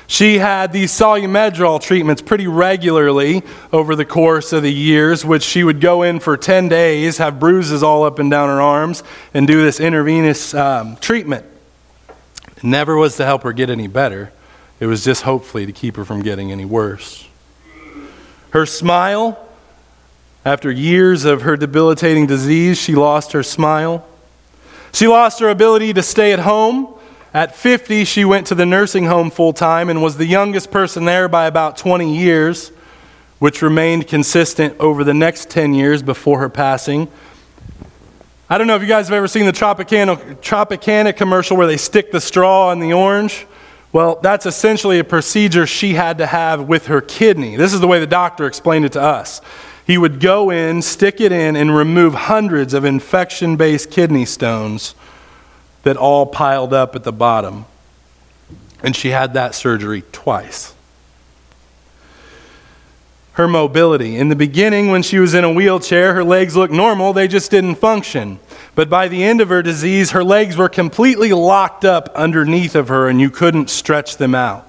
She 0.06 0.38
had 0.38 0.72
these 0.72 0.90
Solu-Medrol 0.90 1.80
treatments 1.80 2.20
pretty 2.20 2.48
regularly 2.48 3.44
over 3.72 3.94
the 3.94 4.04
course 4.04 4.52
of 4.52 4.64
the 4.64 4.72
years, 4.72 5.24
which 5.24 5.44
she 5.44 5.62
would 5.62 5.80
go 5.80 6.02
in 6.02 6.18
for 6.18 6.36
10 6.36 6.68
days, 6.68 7.18
have 7.18 7.38
bruises 7.38 7.84
all 7.84 8.02
up 8.02 8.18
and 8.18 8.28
down 8.28 8.48
her 8.48 8.60
arms, 8.60 9.04
and 9.34 9.46
do 9.46 9.62
this 9.62 9.78
intravenous 9.78 10.52
um, 10.52 10.96
treatment. 10.96 11.46
It 12.56 12.64
never 12.64 12.96
was 12.96 13.18
to 13.18 13.24
help 13.24 13.44
her 13.44 13.52
get 13.52 13.70
any 13.70 13.86
better, 13.86 14.32
it 14.80 14.86
was 14.86 15.04
just 15.04 15.22
hopefully 15.22 15.64
to 15.66 15.72
keep 15.72 15.94
her 15.96 16.04
from 16.04 16.22
getting 16.22 16.50
any 16.50 16.64
worse. 16.64 17.29
Her 18.50 18.66
smile, 18.66 19.38
after 20.44 20.70
years 20.70 21.24
of 21.24 21.42
her 21.42 21.56
debilitating 21.56 22.26
disease, 22.26 22.78
she 22.78 22.94
lost 22.94 23.32
her 23.32 23.42
smile. 23.42 24.06
She 24.92 25.06
lost 25.06 25.40
her 25.40 25.48
ability 25.48 25.92
to 25.94 26.02
stay 26.02 26.32
at 26.32 26.40
home. 26.40 26.94
At 27.32 27.54
50, 27.54 28.04
she 28.04 28.24
went 28.24 28.48
to 28.48 28.56
the 28.56 28.66
nursing 28.66 29.04
home 29.04 29.30
full 29.30 29.52
time 29.52 29.88
and 29.88 30.02
was 30.02 30.16
the 30.16 30.26
youngest 30.26 30.70
person 30.70 31.04
there 31.04 31.28
by 31.28 31.46
about 31.46 31.76
20 31.76 32.16
years, 32.16 32.72
which 33.38 33.62
remained 33.62 34.08
consistent 34.08 34.78
over 34.80 35.04
the 35.04 35.14
next 35.14 35.48
10 35.50 35.74
years 35.74 36.02
before 36.02 36.40
her 36.40 36.48
passing. 36.48 37.06
I 38.48 38.58
don't 38.58 38.66
know 38.66 38.74
if 38.74 38.82
you 38.82 38.88
guys 38.88 39.06
have 39.06 39.16
ever 39.16 39.28
seen 39.28 39.46
the 39.46 39.52
Tropicana, 39.52 40.16
Tropicana 40.40 41.16
commercial 41.16 41.56
where 41.56 41.68
they 41.68 41.76
stick 41.76 42.10
the 42.10 42.20
straw 42.20 42.72
in 42.72 42.80
the 42.80 42.92
orange. 42.92 43.46
Well, 43.92 44.20
that's 44.22 44.46
essentially 44.46 45.00
a 45.00 45.04
procedure 45.04 45.66
she 45.66 45.94
had 45.94 46.18
to 46.18 46.26
have 46.26 46.68
with 46.68 46.86
her 46.86 47.00
kidney. 47.00 47.56
This 47.56 47.74
is 47.74 47.80
the 47.80 47.88
way 47.88 47.98
the 47.98 48.06
doctor 48.06 48.46
explained 48.46 48.84
it 48.84 48.92
to 48.92 49.02
us. 49.02 49.40
He 49.84 49.98
would 49.98 50.20
go 50.20 50.50
in, 50.50 50.82
stick 50.82 51.20
it 51.20 51.32
in, 51.32 51.56
and 51.56 51.74
remove 51.74 52.14
hundreds 52.14 52.72
of 52.74 52.84
infection 52.84 53.56
based 53.56 53.90
kidney 53.90 54.24
stones 54.24 54.94
that 55.82 55.96
all 55.96 56.26
piled 56.26 56.72
up 56.72 56.94
at 56.94 57.02
the 57.02 57.12
bottom. 57.12 57.64
And 58.82 58.94
she 58.94 59.08
had 59.08 59.34
that 59.34 59.54
surgery 59.56 60.04
twice. 60.12 60.74
Her 63.32 63.48
mobility. 63.48 64.16
In 64.16 64.28
the 64.28 64.36
beginning, 64.36 64.88
when 64.88 65.02
she 65.02 65.18
was 65.18 65.34
in 65.34 65.42
a 65.42 65.52
wheelchair, 65.52 66.14
her 66.14 66.22
legs 66.22 66.54
looked 66.54 66.72
normal, 66.72 67.12
they 67.12 67.26
just 67.26 67.50
didn't 67.50 67.76
function. 67.76 68.38
But 68.74 68.88
by 68.88 69.08
the 69.08 69.24
end 69.24 69.40
of 69.40 69.48
her 69.48 69.62
disease, 69.62 70.12
her 70.12 70.24
legs 70.24 70.56
were 70.56 70.68
completely 70.68 71.32
locked 71.32 71.84
up 71.84 72.08
underneath 72.14 72.74
of 72.74 72.88
her, 72.88 73.08
and 73.08 73.20
you 73.20 73.30
couldn't 73.30 73.68
stretch 73.70 74.16
them 74.16 74.34
out. 74.34 74.66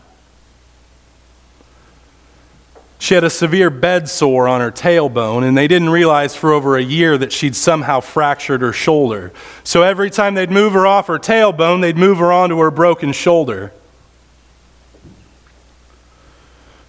She 3.01 3.15
had 3.15 3.23
a 3.23 3.31
severe 3.31 3.71
bed 3.71 4.07
sore 4.07 4.47
on 4.47 4.61
her 4.61 4.71
tailbone, 4.71 5.43
and 5.43 5.57
they 5.57 5.67
didn't 5.67 5.89
realize 5.89 6.35
for 6.35 6.53
over 6.53 6.77
a 6.77 6.83
year 6.83 7.17
that 7.17 7.31
she'd 7.31 7.55
somehow 7.55 7.99
fractured 7.99 8.61
her 8.61 8.73
shoulder. 8.73 9.31
So 9.63 9.81
every 9.81 10.11
time 10.11 10.35
they'd 10.35 10.51
move 10.51 10.73
her 10.73 10.85
off 10.85 11.07
her 11.07 11.17
tailbone, 11.17 11.81
they'd 11.81 11.97
move 11.97 12.19
her 12.19 12.31
onto 12.31 12.59
her 12.59 12.69
broken 12.69 13.11
shoulder. 13.11 13.71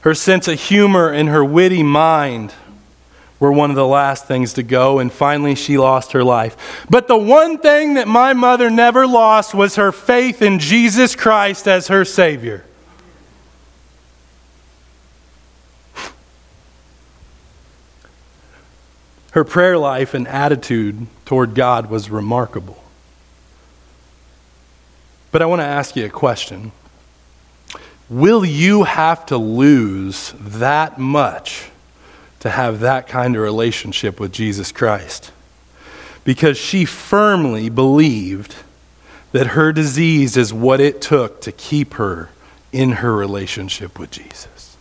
Her 0.02 0.14
sense 0.14 0.48
of 0.48 0.60
humor 0.60 1.08
and 1.08 1.30
her 1.30 1.42
witty 1.42 1.82
mind 1.82 2.52
were 3.42 3.50
one 3.50 3.70
of 3.70 3.76
the 3.76 3.84
last 3.84 4.26
things 4.26 4.52
to 4.52 4.62
go, 4.62 5.00
and 5.00 5.12
finally 5.12 5.56
she 5.56 5.76
lost 5.76 6.12
her 6.12 6.22
life. 6.22 6.86
But 6.88 7.08
the 7.08 7.16
one 7.16 7.58
thing 7.58 7.94
that 7.94 8.06
my 8.06 8.34
mother 8.34 8.70
never 8.70 9.04
lost 9.04 9.52
was 9.52 9.74
her 9.74 9.90
faith 9.90 10.42
in 10.42 10.60
Jesus 10.60 11.16
Christ 11.16 11.66
as 11.66 11.88
her 11.88 12.04
Savior. 12.04 12.64
Her 19.32 19.42
prayer 19.42 19.76
life 19.76 20.14
and 20.14 20.28
attitude 20.28 21.08
toward 21.24 21.56
God 21.56 21.90
was 21.90 22.10
remarkable. 22.10 22.80
But 25.32 25.42
I 25.42 25.46
want 25.46 25.62
to 25.62 25.66
ask 25.66 25.96
you 25.96 26.04
a 26.04 26.10
question. 26.10 26.70
Will 28.08 28.44
you 28.44 28.84
have 28.84 29.26
to 29.26 29.36
lose 29.36 30.32
that 30.38 30.96
much 30.96 31.71
to 32.42 32.50
have 32.50 32.80
that 32.80 33.06
kind 33.06 33.36
of 33.36 33.42
relationship 33.42 34.18
with 34.18 34.32
Jesus 34.32 34.72
Christ? 34.72 35.30
Because 36.24 36.58
she 36.58 36.84
firmly 36.84 37.68
believed 37.68 38.56
that 39.30 39.48
her 39.48 39.72
disease 39.72 40.36
is 40.36 40.52
what 40.52 40.80
it 40.80 41.00
took 41.00 41.40
to 41.42 41.52
keep 41.52 41.94
her 41.94 42.30
in 42.72 42.92
her 42.92 43.14
relationship 43.14 43.96
with 43.96 44.10
Jesus. 44.10 44.76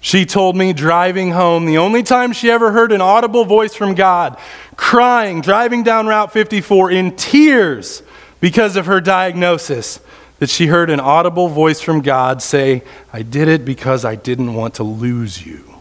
She 0.00 0.26
told 0.26 0.56
me 0.56 0.72
driving 0.72 1.30
home, 1.30 1.64
the 1.64 1.78
only 1.78 2.02
time 2.02 2.32
she 2.32 2.50
ever 2.50 2.72
heard 2.72 2.90
an 2.90 3.00
audible 3.00 3.44
voice 3.44 3.76
from 3.76 3.94
God, 3.94 4.36
crying, 4.74 5.42
driving 5.42 5.84
down 5.84 6.08
Route 6.08 6.32
54 6.32 6.90
in 6.90 7.14
tears 7.14 8.02
because 8.40 8.74
of 8.74 8.86
her 8.86 9.00
diagnosis, 9.00 10.00
that 10.40 10.50
she 10.50 10.66
heard 10.66 10.90
an 10.90 10.98
audible 10.98 11.46
voice 11.46 11.80
from 11.80 12.00
God 12.00 12.42
say, 12.42 12.82
I 13.12 13.22
did 13.22 13.46
it 13.46 13.64
because 13.64 14.04
I 14.04 14.16
didn't 14.16 14.54
want 14.54 14.74
to 14.74 14.82
lose 14.82 15.46
you. 15.46 15.71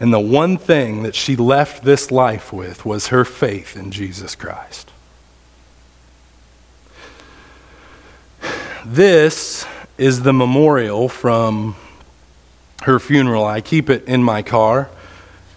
And 0.00 0.12
the 0.12 0.20
one 0.20 0.58
thing 0.58 1.02
that 1.02 1.14
she 1.14 1.34
left 1.34 1.82
this 1.82 2.10
life 2.10 2.52
with 2.52 2.84
was 2.84 3.08
her 3.08 3.24
faith 3.24 3.76
in 3.76 3.90
Jesus 3.90 4.34
Christ. 4.36 4.92
This 8.84 9.66
is 9.98 10.22
the 10.22 10.32
memorial 10.32 11.08
from 11.08 11.74
her 12.82 13.00
funeral. 13.00 13.44
I 13.44 13.60
keep 13.60 13.90
it 13.90 14.04
in 14.04 14.22
my 14.22 14.42
car. 14.42 14.88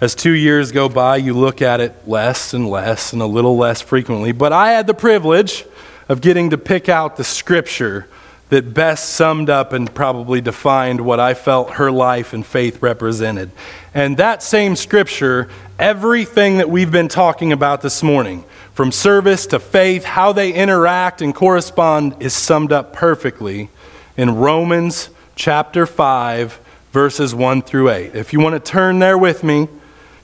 As 0.02 0.16
two 0.16 0.32
years 0.32 0.72
go 0.72 0.90
by, 0.90 1.18
you 1.18 1.36
look 1.36 1.62
at 1.62 1.80
it 1.80 2.08
less 2.08 2.56
and 2.56 2.68
less 2.68 3.14
and 3.14 3.22
a 3.22 3.28
little 3.28 3.56
less 3.56 3.82
frequently. 3.82 4.32
But 4.32 4.52
I 4.52 4.72
had 4.72 4.88
the 4.88 4.96
privilege 4.96 5.64
of 6.10 6.22
getting 6.22 6.50
to 6.50 6.58
pick 6.58 6.90
out 6.90 7.18
the 7.18 7.24
scripture 7.24 8.08
that 8.52 8.74
best 8.74 9.12
summed 9.12 9.50
up 9.50 9.72
and 9.72 9.94
probably 9.96 10.42
defined 10.42 11.00
what 11.00 11.22
I 11.22 11.34
felt 11.34 11.72
her 11.72 11.90
life 11.90 12.34
and 12.34 12.46
faith 12.46 12.82
represented. 12.84 13.50
And 13.94 14.18
that 14.18 14.44
same 14.44 14.76
scripture, 14.76 15.50
everything 15.80 16.58
that 16.58 16.70
we've 16.70 16.92
been 16.92 17.08
talking 17.08 17.54
about 17.54 17.82
this 17.82 18.04
morning, 18.04 18.44
from 18.74 18.92
service 18.92 19.46
to 19.48 19.60
faith, 19.60 20.04
how 20.04 20.34
they 20.34 20.52
interact 20.52 21.22
and 21.22 21.34
correspond, 21.34 22.18
is 22.20 22.34
summed 22.34 22.74
up 22.74 22.92
perfectly 22.92 23.70
in 24.18 24.36
Romans 24.36 25.10
chapter 25.36 25.86
5, 25.86 26.60
verses 26.92 27.34
1 27.34 27.62
through 27.62 27.90
8. 27.90 28.16
If 28.16 28.34
you 28.34 28.42
want 28.42 28.54
to 28.54 28.72
turn 28.72 29.00
there 29.00 29.18
with 29.18 29.46
me, 29.46 29.70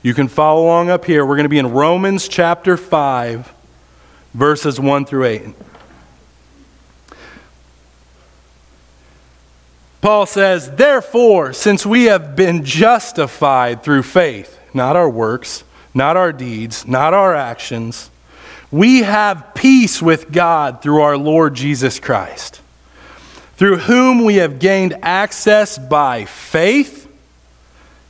you 0.04 0.14
can 0.14 0.28
follow 0.28 0.66
along 0.66 0.90
up 0.90 1.06
here. 1.06 1.26
We're 1.26 1.38
going 1.38 1.46
to 1.46 1.50
be 1.50 1.60
in 1.60 1.72
Romans 1.72 2.28
chapter 2.28 2.76
5, 2.76 3.54
verses 4.34 4.82
1 4.82 5.06
through 5.06 5.24
8. 5.24 5.44
Paul 10.08 10.26
says, 10.26 10.72
Therefore, 10.72 11.52
since 11.52 11.86
we 11.86 12.06
have 12.06 12.34
been 12.34 12.64
justified 12.64 13.84
through 13.84 14.04
faith, 14.04 14.58
not 14.74 14.96
our 14.96 15.10
works, 15.10 15.66
not 15.94 16.16
our 16.16 16.32
deeds, 16.32 16.88
not 16.88 17.14
our 17.14 17.36
actions, 17.36 18.10
we 18.72 19.00
have 19.00 19.54
peace 19.54 20.02
with 20.02 20.32
God 20.32 20.82
through 20.82 21.02
our 21.02 21.18
Lord 21.18 21.56
Jesus 21.56 22.00
Christ 22.00 22.62
through 23.58 23.80
whom 23.80 24.24
we 24.24 24.36
have 24.36 24.60
gained 24.60 24.94
access 25.02 25.78
by 25.78 26.24
faith 26.24 27.12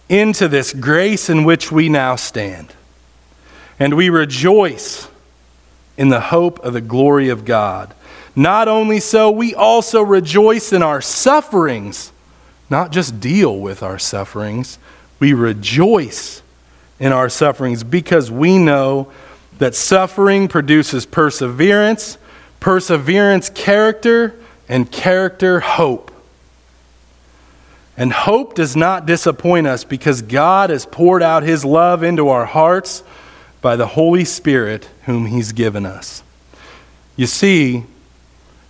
into 0.07 0.47
this 0.47 0.73
grace 0.73 1.31
in 1.31 1.45
which 1.45 1.71
we 1.71 1.89
now 1.89 2.15
stand. 2.15 2.71
And 3.79 3.95
we 3.95 4.11
rejoice 4.11 5.07
in 5.97 6.09
the 6.09 6.21
hope 6.21 6.59
of 6.59 6.73
the 6.73 6.81
glory 6.81 7.29
of 7.29 7.43
God. 7.43 7.91
Not 8.37 8.67
only 8.67 8.99
so, 8.99 9.31
we 9.31 9.55
also 9.55 10.03
rejoice 10.03 10.71
in 10.71 10.83
our 10.83 11.01
sufferings, 11.01 12.11
not 12.69 12.91
just 12.91 13.19
deal 13.19 13.59
with 13.59 13.81
our 13.81 13.97
sufferings. 13.97 14.77
We 15.19 15.33
rejoice 15.33 16.43
in 16.99 17.11
our 17.11 17.29
sufferings 17.29 17.83
because 17.83 18.29
we 18.29 18.59
know 18.59 19.11
that 19.57 19.73
suffering 19.73 20.47
produces 20.47 21.03
perseverance, 21.07 22.19
perseverance, 22.59 23.49
character 23.49 24.35
and 24.69 24.91
character, 24.91 25.59
hope. 25.59 26.11
And 27.97 28.13
hope 28.13 28.53
does 28.53 28.75
not 28.75 29.07
disappoint 29.07 29.65
us 29.65 29.83
because 29.83 30.21
God 30.21 30.69
has 30.69 30.85
poured 30.85 31.23
out 31.23 31.41
his 31.41 31.65
love 31.65 32.03
into 32.03 32.29
our 32.29 32.45
hearts 32.45 33.01
by 33.61 33.75
the 33.75 33.87
Holy 33.87 34.25
Spirit 34.25 34.87
whom 35.05 35.25
he's 35.25 35.53
given 35.53 35.87
us. 35.87 36.21
You 37.15 37.25
see, 37.25 37.85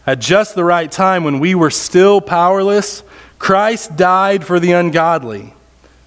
at 0.08 0.20
just 0.20 0.56
the 0.56 0.63
right 0.63 0.91
time 0.91 1.24
when 1.24 1.39
we 1.39 1.54
were 1.54 1.70
still 1.70 2.20
powerless, 2.22 3.04
Christ 3.38 3.96
died 3.96 4.43
for 4.43 4.60
the 4.60 4.72
ungodly. 4.72 5.54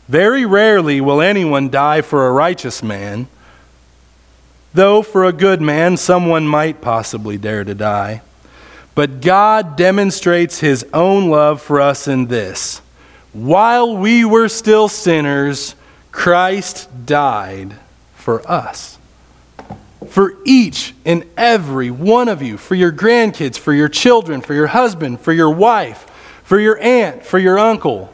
Very 0.08 0.44
rarely 0.44 1.00
will 1.00 1.20
anyone 1.20 1.68
die 1.68 2.00
for 2.00 2.26
a 2.26 2.32
righteous 2.32 2.82
man, 2.82 3.28
though 4.74 5.02
for 5.02 5.24
a 5.24 5.32
good 5.32 5.60
man 5.60 5.96
someone 5.96 6.48
might 6.48 6.80
possibly 6.80 7.38
dare 7.38 7.62
to 7.62 7.74
die. 7.76 8.22
But 8.96 9.20
God 9.20 9.76
demonstrates 9.76 10.58
his 10.58 10.84
own 10.92 11.30
love 11.30 11.62
for 11.62 11.80
us 11.80 12.08
in 12.08 12.26
this 12.26 12.82
while 13.32 13.96
we 13.96 14.24
were 14.24 14.48
still 14.48 14.88
sinners, 14.88 15.76
Christ 16.10 16.88
died 17.06 17.76
for 18.14 18.48
us. 18.50 18.98
For 20.08 20.34
each 20.44 20.94
and 21.04 21.24
every 21.36 21.90
one 21.90 22.28
of 22.28 22.42
you, 22.42 22.56
for 22.56 22.74
your 22.74 22.90
grandkids, 22.90 23.58
for 23.58 23.72
your 23.72 23.88
children, 23.88 24.40
for 24.40 24.54
your 24.54 24.68
husband, 24.68 25.20
for 25.20 25.32
your 25.32 25.50
wife, 25.50 26.06
for 26.42 26.58
your 26.58 26.78
aunt, 26.78 27.24
for 27.24 27.38
your 27.38 27.58
uncle, 27.58 28.12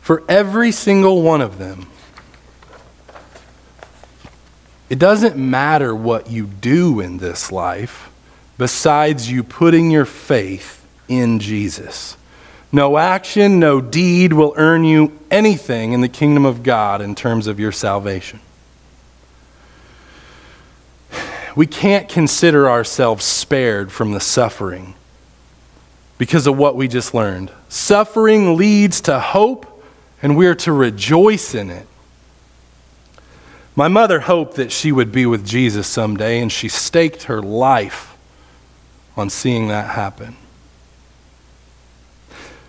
for 0.00 0.24
every 0.28 0.72
single 0.72 1.22
one 1.22 1.40
of 1.40 1.58
them. 1.58 1.86
It 4.88 4.98
doesn't 4.98 5.36
matter 5.36 5.94
what 5.94 6.30
you 6.30 6.46
do 6.46 7.00
in 7.00 7.18
this 7.18 7.52
life 7.52 8.10
besides 8.56 9.30
you 9.30 9.42
putting 9.42 9.90
your 9.90 10.06
faith 10.06 10.86
in 11.08 11.38
Jesus. 11.40 12.16
No 12.72 12.98
action, 12.98 13.60
no 13.60 13.80
deed 13.80 14.32
will 14.32 14.54
earn 14.56 14.84
you 14.84 15.18
anything 15.30 15.92
in 15.92 16.00
the 16.00 16.08
kingdom 16.08 16.44
of 16.44 16.62
God 16.62 17.00
in 17.00 17.14
terms 17.14 17.46
of 17.46 17.60
your 17.60 17.72
salvation. 17.72 18.40
We 21.58 21.66
can't 21.66 22.08
consider 22.08 22.70
ourselves 22.70 23.24
spared 23.24 23.90
from 23.90 24.12
the 24.12 24.20
suffering 24.20 24.94
because 26.16 26.46
of 26.46 26.56
what 26.56 26.76
we 26.76 26.86
just 26.86 27.14
learned. 27.14 27.50
Suffering 27.68 28.56
leads 28.56 29.00
to 29.00 29.18
hope, 29.18 29.66
and 30.22 30.36
we 30.36 30.46
are 30.46 30.54
to 30.54 30.72
rejoice 30.72 31.56
in 31.56 31.68
it. 31.68 31.88
My 33.74 33.88
mother 33.88 34.20
hoped 34.20 34.54
that 34.54 34.70
she 34.70 34.92
would 34.92 35.10
be 35.10 35.26
with 35.26 35.44
Jesus 35.44 35.88
someday, 35.88 36.38
and 36.38 36.52
she 36.52 36.68
staked 36.68 37.24
her 37.24 37.42
life 37.42 38.16
on 39.16 39.28
seeing 39.28 39.66
that 39.66 39.96
happen. 39.96 40.36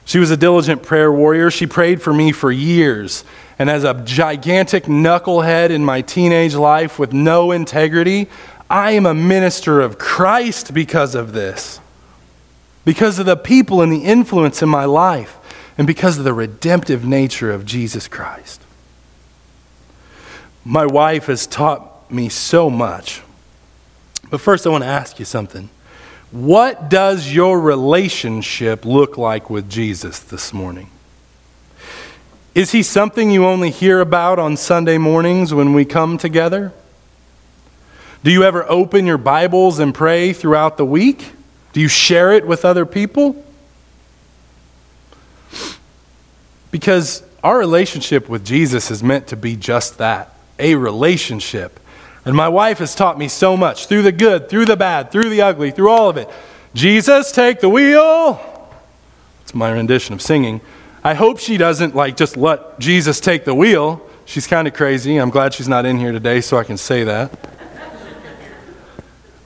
She 0.04 0.18
was 0.18 0.32
a 0.32 0.38
diligent 0.38 0.82
prayer 0.82 1.12
warrior. 1.12 1.52
She 1.52 1.68
prayed 1.68 2.02
for 2.02 2.12
me 2.12 2.32
for 2.32 2.52
years. 2.52 3.24
And 3.60 3.70
as 3.70 3.84
a 3.84 3.94
gigantic 4.04 4.86
knucklehead 4.86 5.70
in 5.70 5.86
my 5.86 6.02
teenage 6.02 6.56
life 6.56 6.98
with 6.98 7.14
no 7.14 7.52
integrity, 7.52 8.30
I 8.70 8.92
am 8.92 9.06
a 9.06 9.14
minister 9.14 9.82
of 9.82 9.98
Christ 9.98 10.74
because 10.74 11.16
of 11.16 11.34
this. 11.34 11.80
Because 12.86 13.20
of 13.20 13.26
the 13.26 13.36
people 13.36 13.82
and 13.82 13.92
the 13.92 14.04
influence 14.04 14.62
in 14.62 14.70
my 14.70 14.86
life, 14.86 15.38
and 15.78 15.88
because 15.88 16.18
of 16.18 16.24
the 16.26 16.34
redemptive 16.34 17.06
nature 17.06 17.52
of 17.52 17.66
Jesus 17.66 18.08
Christ. 18.08 18.62
My 20.66 20.86
wife 20.86 21.28
has 21.28 21.48
taught 21.48 22.12
me 22.12 22.28
so 22.28 22.70
much. 22.70 23.22
But 24.30 24.42
first, 24.42 24.68
I 24.68 24.70
want 24.70 24.84
to 24.84 24.90
ask 24.90 25.20
you 25.20 25.26
something. 25.26 25.70
What 26.32 26.90
does 26.90 27.34
your 27.34 27.60
relationship 27.60 28.86
look 28.86 29.18
like 29.18 29.50
with 29.50 29.70
Jesus 29.70 30.20
this 30.20 30.54
morning? 30.54 30.90
Is 32.54 32.72
he 32.72 32.84
something 32.84 33.32
you 33.32 33.46
only 33.46 33.72
hear 33.72 34.02
about 34.02 34.38
on 34.38 34.58
Sunday 34.58 34.98
mornings 34.98 35.54
when 35.54 35.74
we 35.74 35.86
come 35.86 36.18
together? 36.18 36.74
Do 38.22 38.32
you 38.32 38.44
ever 38.44 38.70
open 38.70 39.06
your 39.06 39.18
Bibles 39.18 39.80
and 39.80 39.96
pray 39.96 40.34
throughout 40.34 40.76
the 40.76 40.84
week? 40.84 41.32
Do 41.72 41.80
you 41.80 41.88
share 41.88 42.34
it 42.34 42.46
with 42.46 42.66
other 42.66 42.86
people? 42.86 43.46
Because 46.70 47.24
our 47.42 47.58
relationship 47.58 48.28
with 48.28 48.44
Jesus 48.44 48.92
is 48.92 49.02
meant 49.02 49.28
to 49.28 49.38
be 49.38 49.56
just 49.56 50.00
that 50.00 50.36
a 50.60 50.76
relationship. 50.76 51.80
And 52.26 52.36
my 52.36 52.50
wife 52.50 52.80
has 52.80 52.94
taught 52.94 53.18
me 53.18 53.30
so 53.30 53.56
much 53.56 53.86
through 53.86 54.02
the 54.02 54.12
good, 54.12 54.50
through 54.50 54.66
the 54.66 54.76
bad, 54.76 55.12
through 55.12 55.30
the 55.30 55.42
ugly, 55.42 55.72
through 55.72 55.90
all 55.90 56.10
of 56.10 56.18
it. 56.18 56.30
Jesus, 56.74 57.32
take 57.32 57.62
the 57.62 57.70
wheel. 57.70 58.70
It's 59.44 59.56
my 59.56 59.72
rendition 59.72 60.14
of 60.14 60.22
singing. 60.22 60.60
I 61.06 61.14
hope 61.14 61.40
she 61.40 61.56
doesn't 61.56 61.96
like 61.96 62.18
just 62.18 62.36
let 62.36 62.80
Jesus 62.80 63.22
take 63.22 63.46
the 63.46 63.56
wheel. 63.56 64.06
She's 64.26 64.46
kind 64.46 64.68
of 64.68 64.74
crazy. 64.74 65.16
I'm 65.16 65.30
glad 65.30 65.54
she's 65.54 65.70
not 65.70 65.86
in 65.86 65.98
here 65.98 66.12
today 66.12 66.42
so 66.42 66.58
I 66.58 66.66
can 66.66 66.76
say 66.76 67.06
that. 67.06 67.59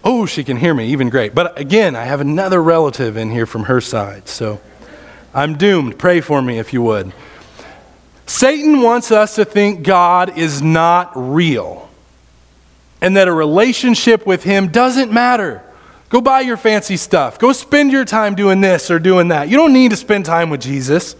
Oh, 0.03 0.25
she 0.25 0.43
can 0.43 0.57
hear 0.57 0.73
me, 0.73 0.87
even 0.87 1.09
great. 1.09 1.33
But 1.33 1.59
again, 1.59 1.95
I 1.95 2.03
have 2.03 2.21
another 2.21 2.61
relative 2.61 3.17
in 3.17 3.31
here 3.31 3.45
from 3.45 3.63
her 3.63 3.81
side. 3.81 4.27
So 4.27 4.59
I'm 5.33 5.57
doomed. 5.57 5.97
Pray 5.97 6.21
for 6.21 6.41
me 6.41 6.59
if 6.59 6.73
you 6.73 6.81
would. 6.81 7.13
Satan 8.25 8.81
wants 8.81 9.11
us 9.11 9.35
to 9.35 9.45
think 9.45 9.83
God 9.83 10.37
is 10.37 10.61
not 10.61 11.11
real 11.15 11.89
and 13.03 13.17
that 13.17 13.27
a 13.27 13.33
relationship 13.33 14.25
with 14.25 14.43
him 14.43 14.69
doesn't 14.69 15.11
matter. 15.11 15.61
Go 16.07 16.21
buy 16.21 16.39
your 16.39 16.55
fancy 16.55 16.95
stuff. 16.95 17.37
Go 17.37 17.51
spend 17.51 17.91
your 17.91 18.05
time 18.05 18.33
doing 18.33 18.61
this 18.61 18.89
or 18.89 18.97
doing 18.97 19.27
that. 19.27 19.49
You 19.49 19.57
don't 19.57 19.73
need 19.73 19.91
to 19.91 19.97
spend 19.97 20.25
time 20.25 20.49
with 20.49 20.61
Jesus. 20.61 21.17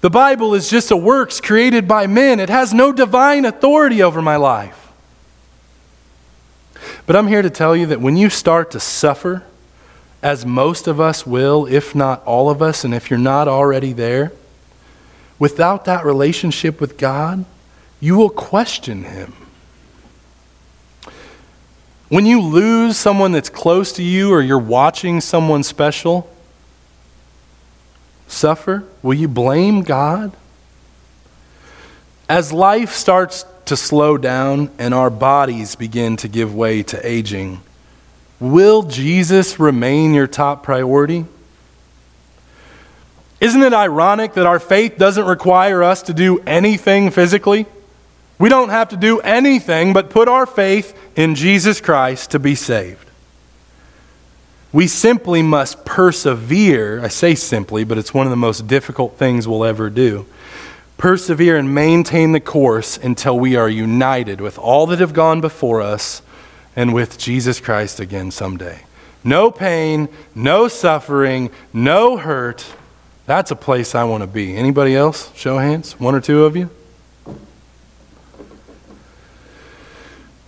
The 0.00 0.08
Bible 0.08 0.54
is 0.54 0.70
just 0.70 0.90
a 0.90 0.96
works 0.96 1.40
created 1.40 1.86
by 1.86 2.06
men, 2.06 2.40
it 2.40 2.48
has 2.48 2.72
no 2.72 2.92
divine 2.92 3.44
authority 3.44 4.02
over 4.02 4.22
my 4.22 4.36
life. 4.36 4.87
But 7.08 7.16
I'm 7.16 7.26
here 7.26 7.40
to 7.40 7.48
tell 7.48 7.74
you 7.74 7.86
that 7.86 8.02
when 8.02 8.18
you 8.18 8.28
start 8.28 8.70
to 8.72 8.80
suffer, 8.80 9.42
as 10.22 10.44
most 10.44 10.86
of 10.86 11.00
us 11.00 11.26
will, 11.26 11.64
if 11.64 11.94
not 11.94 12.22
all 12.26 12.50
of 12.50 12.60
us, 12.60 12.84
and 12.84 12.94
if 12.94 13.08
you're 13.08 13.18
not 13.18 13.48
already 13.48 13.94
there, 13.94 14.30
without 15.38 15.86
that 15.86 16.04
relationship 16.04 16.82
with 16.82 16.98
God, 16.98 17.46
you 17.98 18.14
will 18.14 18.28
question 18.28 19.04
Him. 19.04 19.32
When 22.10 22.26
you 22.26 22.42
lose 22.42 22.98
someone 22.98 23.32
that's 23.32 23.48
close 23.48 23.90
to 23.92 24.02
you 24.02 24.30
or 24.30 24.42
you're 24.42 24.58
watching 24.58 25.22
someone 25.22 25.62
special, 25.62 26.30
suffer? 28.26 28.84
Will 29.02 29.14
you 29.14 29.28
blame 29.28 29.80
God? 29.80 30.32
As 32.28 32.52
life 32.52 32.92
starts 32.92 33.46
to 33.68 33.76
slow 33.76 34.16
down 34.18 34.70
and 34.78 34.92
our 34.92 35.10
bodies 35.10 35.76
begin 35.76 36.16
to 36.18 36.28
give 36.28 36.54
way 36.54 36.82
to 36.84 37.06
aging, 37.06 37.60
will 38.40 38.82
Jesus 38.82 39.58
remain 39.58 40.14
your 40.14 40.26
top 40.26 40.62
priority? 40.62 41.24
Isn't 43.40 43.62
it 43.62 43.72
ironic 43.72 44.34
that 44.34 44.46
our 44.46 44.58
faith 44.58 44.98
doesn't 44.98 45.24
require 45.24 45.82
us 45.82 46.02
to 46.02 46.14
do 46.14 46.40
anything 46.40 47.10
physically? 47.10 47.66
We 48.38 48.48
don't 48.48 48.70
have 48.70 48.88
to 48.90 48.96
do 48.96 49.20
anything 49.20 49.92
but 49.92 50.10
put 50.10 50.28
our 50.28 50.46
faith 50.46 50.98
in 51.16 51.34
Jesus 51.34 51.80
Christ 51.80 52.32
to 52.32 52.38
be 52.38 52.54
saved. 52.54 53.08
We 54.72 54.86
simply 54.86 55.42
must 55.42 55.84
persevere. 55.84 57.02
I 57.02 57.08
say 57.08 57.34
simply, 57.34 57.84
but 57.84 57.98
it's 57.98 58.12
one 58.12 58.26
of 58.26 58.30
the 58.30 58.36
most 58.36 58.66
difficult 58.66 59.16
things 59.16 59.48
we'll 59.48 59.64
ever 59.64 59.88
do. 59.88 60.26
Persevere 60.98 61.56
and 61.56 61.74
maintain 61.74 62.32
the 62.32 62.40
course 62.40 62.98
until 62.98 63.38
we 63.38 63.56
are 63.56 63.68
united 63.68 64.40
with 64.40 64.58
all 64.58 64.86
that 64.88 64.98
have 64.98 65.14
gone 65.14 65.40
before 65.40 65.80
us 65.80 66.22
and 66.76 66.92
with 66.92 67.16
Jesus 67.18 67.60
Christ 67.60 68.00
again 68.00 68.30
someday. 68.30 68.82
No 69.24 69.50
pain, 69.50 70.08
no 70.34 70.68
suffering, 70.68 71.50
no 71.72 72.16
hurt. 72.16 72.66
That's 73.26 73.50
a 73.50 73.56
place 73.56 73.94
I 73.94 74.04
want 74.04 74.22
to 74.22 74.26
be. 74.26 74.56
Anybody 74.56 74.96
else? 74.96 75.32
Show 75.34 75.58
hands. 75.58 75.98
One 76.00 76.14
or 76.14 76.20
two 76.20 76.44
of 76.44 76.56
you. 76.56 76.68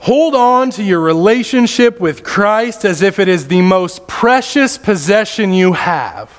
Hold 0.00 0.34
on 0.34 0.70
to 0.70 0.82
your 0.82 1.00
relationship 1.00 2.00
with 2.00 2.24
Christ 2.24 2.84
as 2.84 3.02
if 3.02 3.18
it 3.18 3.28
is 3.28 3.48
the 3.48 3.60
most 3.60 4.06
precious 4.08 4.78
possession 4.78 5.52
you 5.52 5.74
have. 5.74 6.32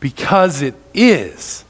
Because 0.00 0.62
it 0.62 0.74
is. 0.94 1.64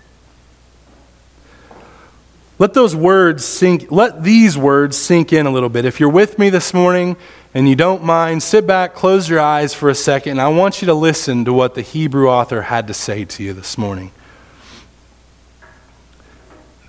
Let 2.60 2.74
those 2.74 2.94
words 2.94 3.44
sink, 3.44 3.90
let 3.90 4.22
these 4.22 4.56
words 4.56 4.96
sink 4.96 5.32
in 5.32 5.46
a 5.46 5.50
little 5.50 5.70
bit. 5.70 5.86
If 5.86 5.98
you're 5.98 6.10
with 6.10 6.38
me 6.38 6.50
this 6.50 6.72
morning 6.74 7.16
and 7.54 7.68
you 7.68 7.74
don't 7.74 8.04
mind, 8.04 8.42
sit 8.42 8.66
back, 8.66 8.94
close 8.94 9.28
your 9.28 9.40
eyes 9.40 9.74
for 9.74 9.88
a 9.88 9.94
second, 9.94 10.32
and 10.32 10.40
I 10.42 10.48
want 10.48 10.82
you 10.82 10.86
to 10.86 10.94
listen 10.94 11.44
to 11.46 11.52
what 11.54 11.74
the 11.74 11.80
Hebrew 11.82 12.28
author 12.28 12.62
had 12.62 12.86
to 12.88 12.94
say 12.94 13.24
to 13.24 13.42
you 13.42 13.54
this 13.54 13.76
morning. 13.78 14.12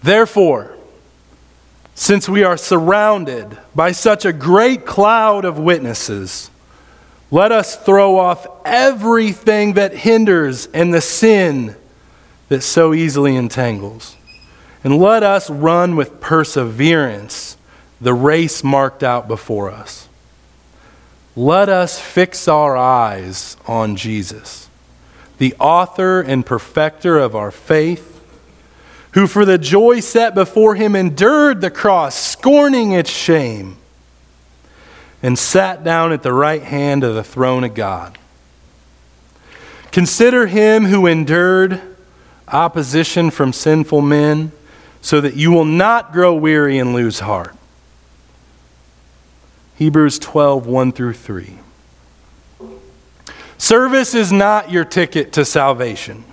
Therefore, 0.03 0.75
since 1.95 2.27
we 2.27 2.43
are 2.43 2.57
surrounded 2.57 3.57
by 3.73 3.93
such 3.93 4.25
a 4.25 4.33
great 4.33 4.85
cloud 4.85 5.45
of 5.45 5.57
witnesses, 5.57 6.50
let 7.31 7.51
us 7.51 7.75
throw 7.75 8.19
off 8.19 8.45
everything 8.65 9.73
that 9.73 9.93
hinders 9.93 10.67
and 10.67 10.93
the 10.93 11.01
sin 11.01 11.75
that 12.49 12.61
so 12.61 12.93
easily 12.93 13.35
entangles. 13.35 14.17
And 14.83 14.99
let 14.99 15.23
us 15.23 15.49
run 15.49 15.95
with 15.95 16.19
perseverance 16.19 17.57
the 18.01 18.13
race 18.13 18.63
marked 18.63 19.03
out 19.03 19.27
before 19.27 19.71
us. 19.71 20.09
Let 21.35 21.69
us 21.69 21.99
fix 21.99 22.47
our 22.47 22.75
eyes 22.75 23.55
on 23.65 23.95
Jesus, 23.95 24.69
the 25.37 25.55
author 25.59 26.19
and 26.19 26.45
perfecter 26.45 27.17
of 27.17 27.35
our 27.35 27.51
faith 27.51 28.11
who 29.13 29.27
for 29.27 29.45
the 29.45 29.57
joy 29.57 29.99
set 29.99 30.33
before 30.33 30.75
him 30.75 30.95
endured 30.95 31.61
the 31.61 31.71
cross, 31.71 32.15
scorning 32.15 32.91
its 32.93 33.09
shame, 33.09 33.77
and 35.21 35.37
sat 35.37 35.83
down 35.83 36.11
at 36.11 36.23
the 36.23 36.33
right 36.33 36.63
hand 36.63 37.03
of 37.03 37.15
the 37.15 37.23
throne 37.23 37.63
of 37.63 37.73
God. 37.73 38.17
Consider 39.91 40.47
him 40.47 40.85
who 40.85 41.05
endured 41.05 41.81
opposition 42.47 43.29
from 43.29 43.53
sinful 43.53 44.01
men, 44.01 44.51
so 45.01 45.19
that 45.19 45.35
you 45.35 45.51
will 45.51 45.65
not 45.65 46.13
grow 46.13 46.33
weary 46.33 46.77
and 46.77 46.93
lose 46.93 47.21
heart. 47.21 47.55
Hebrews 49.75 50.19
12, 50.19 50.67
1 50.67 50.91
through 50.91 51.13
3. 51.13 51.57
Service 53.57 54.13
is 54.13 54.31
not 54.31 54.69
your 54.71 54.85
ticket 54.85 55.33
to 55.33 55.43
salvation. 55.43 56.23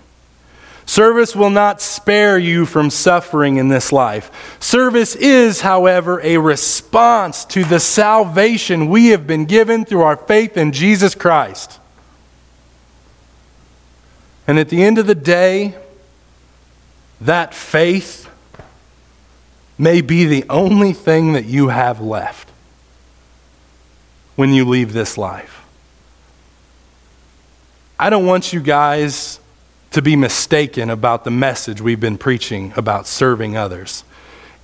Service 0.89 1.37
will 1.37 1.51
not 1.51 1.83
spare 1.83 2.39
you 2.39 2.65
from 2.65 2.89
suffering 2.89 3.59
in 3.59 3.69
this 3.69 3.93
life. 3.93 4.57
Service 4.59 5.15
is, 5.15 5.61
however, 5.61 6.19
a 6.23 6.39
response 6.39 7.45
to 7.45 7.63
the 7.63 7.79
salvation 7.79 8.89
we 8.89 9.09
have 9.09 9.27
been 9.27 9.45
given 9.45 9.85
through 9.85 10.01
our 10.01 10.17
faith 10.17 10.57
in 10.57 10.73
Jesus 10.73 11.15
Christ. 11.15 11.79
And 14.47 14.59
at 14.59 14.71
the 14.71 14.83
end 14.83 14.97
of 14.97 15.07
the 15.07 15.15
day, 15.15 15.77
that 17.21 17.53
faith 17.53 18.27
may 19.77 20.01
be 20.01 20.25
the 20.25 20.47
only 20.49 20.95
thing 20.95 21.35
that 21.35 21.45
you 21.45 21.69
have 21.69 22.01
left 22.01 22.49
when 24.37 24.55
you 24.55 24.65
leave 24.65 24.95
this 24.95 25.19
life. 25.19 25.67
I 27.99 28.09
don't 28.09 28.25
want 28.25 28.55
you 28.55 28.61
guys 28.61 29.39
to 29.91 30.03
be 30.03 30.17
mistaken 30.17 30.91
about 30.91 31.25
the 31.25 31.31
message 31.31 31.81
we've 31.81 32.01
been 32.01 32.19
preaching 32.19 32.73
about 32.77 33.07
serving 33.07 33.57
others. 33.57 34.05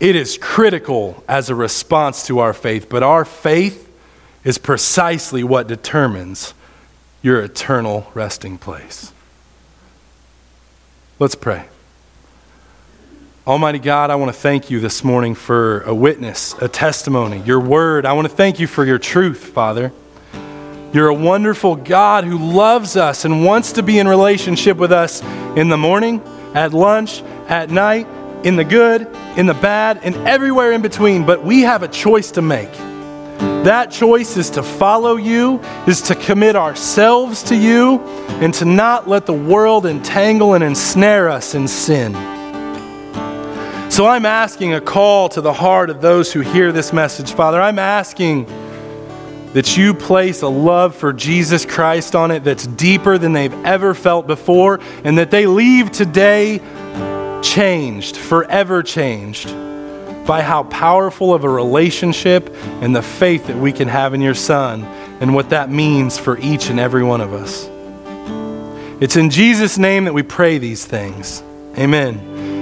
It 0.01 0.17
is 0.17 0.37
critical 0.37 1.25
as 1.29 1.49
a 1.49 1.55
response 1.55 2.27
to 2.27 2.41
our 2.41 2.53
faith, 2.53 2.89
but 2.89 3.03
our 3.03 3.25
faith 3.25 3.91
is 4.43 4.59
precisely 4.59 5.43
what 5.43 5.67
determines 5.67 6.53
your 7.23 7.41
eternal 7.41 8.11
resting 8.13 8.59
place. 8.59 9.13
Let's 11.19 11.35
pray. 11.35 11.67
Almighty 13.47 13.79
God, 13.79 14.11
I 14.11 14.17
want 14.17 14.35
to 14.35 14.39
thank 14.39 14.71
you 14.71 14.81
this 14.81 15.05
morning 15.05 15.35
for 15.35 15.83
a 15.83 15.95
witness, 15.95 16.55
a 16.61 16.69
testimony, 16.69 17.41
your 17.41 17.61
word. 17.61 18.05
I 18.05 18.13
want 18.15 18.29
to 18.29 18.35
thank 18.35 18.59
you 18.59 18.67
for 18.67 18.85
your 18.85 18.99
truth, 18.99 19.45
Father. 19.45 19.93
You're 20.95 21.09
a 21.09 21.15
wonderful 21.15 21.75
God 21.75 22.23
who 22.23 22.39
loves 22.39 22.97
us 22.97 23.25
and 23.25 23.45
wants 23.45 23.73
to 23.73 23.83
be 23.83 23.99
in 23.99 24.07
relationship 24.07 24.77
with 24.77 24.93
us 24.93 25.25
in 25.57 25.69
the 25.69 25.77
morning, 25.77 26.23
at 26.55 26.73
lunch, 26.73 27.21
at 27.49 27.69
night, 27.69 28.07
in 28.47 28.55
the 28.55 28.63
good, 28.63 29.09
in 29.37 29.47
the 29.47 29.55
bad, 29.55 29.99
and 30.05 30.15
everywhere 30.15 30.71
in 30.71 30.83
between. 30.83 31.27
But 31.27 31.43
we 31.43 31.63
have 31.63 31.83
a 31.83 31.89
choice 31.89 32.31
to 32.31 32.43
make. 32.43 32.71
That 33.65 33.91
choice 33.91 34.37
is 34.37 34.51
to 34.51 34.63
follow 34.63 35.17
you, 35.17 35.61
is 35.89 36.01
to 36.03 36.15
commit 36.15 36.55
ourselves 36.55 37.43
to 37.45 37.57
you, 37.57 37.99
and 38.41 38.55
to 38.55 38.65
not 38.65 39.09
let 39.09 39.27
the 39.27 39.33
world 39.33 39.87
entangle 39.87 40.55
and 40.55 40.63
ensnare 40.63 41.29
us 41.29 41.57
in 41.57 41.67
sin. 41.67 42.13
So 43.91 44.07
I'm 44.07 44.27
asking 44.27 44.75
a 44.75 44.81
call 44.81 45.29
to 45.31 45.41
the 45.41 45.53
heart 45.53 45.91
of 45.91 46.01
those 46.01 46.33
who 46.33 46.39
hear 46.43 46.71
this 46.71 46.93
message, 46.93 47.33
Father. 47.33 47.61
I'm 47.61 47.81
asking 47.81 48.47
that 49.55 49.77
you 49.77 49.95
place 49.95 50.43
a 50.43 50.49
love 50.49 50.95
for 50.95 51.13
Jesus 51.13 51.65
Christ 51.65 52.15
on 52.15 52.31
it 52.31 52.45
that's 52.45 52.67
deeper 52.67 53.19
than 53.19 53.33
they've 53.33 53.55
ever 53.65 53.95
felt 53.95 54.27
before, 54.27 54.81
and 55.05 55.17
that 55.19 55.31
they 55.31 55.47
leave 55.47 55.91
today 55.91 56.61
changed, 57.43 58.17
forever 58.17 58.83
changed 58.83 59.49
by 60.27 60.43
how 60.43 60.65
powerful 60.65 61.33
of 61.33 61.45
a 61.45 61.49
relationship 61.49 62.55
and 62.81 62.97
the 62.97 63.03
faith 63.03 63.47
that 63.47 63.57
we 63.57 63.73
can 63.73 63.89
have 63.89 64.15
in 64.15 64.21
your 64.21 64.35
Son 64.35 64.83
and 65.21 65.35
what 65.35 65.51
that 65.51 65.71
means 65.71 66.19
for 66.19 66.39
each 66.39 66.69
and 66.69 66.81
every 66.81 67.05
one 67.05 67.21
of 67.21 67.33
us. 67.33 67.69
It's 69.01 69.17
in 69.17 69.31
Jesus' 69.31 69.79
name 69.79 70.05
that 70.05 70.15
we 70.15 70.23
pray 70.23 70.59
these 70.59 70.85
things. 70.85 71.43
Amen. 71.79 72.34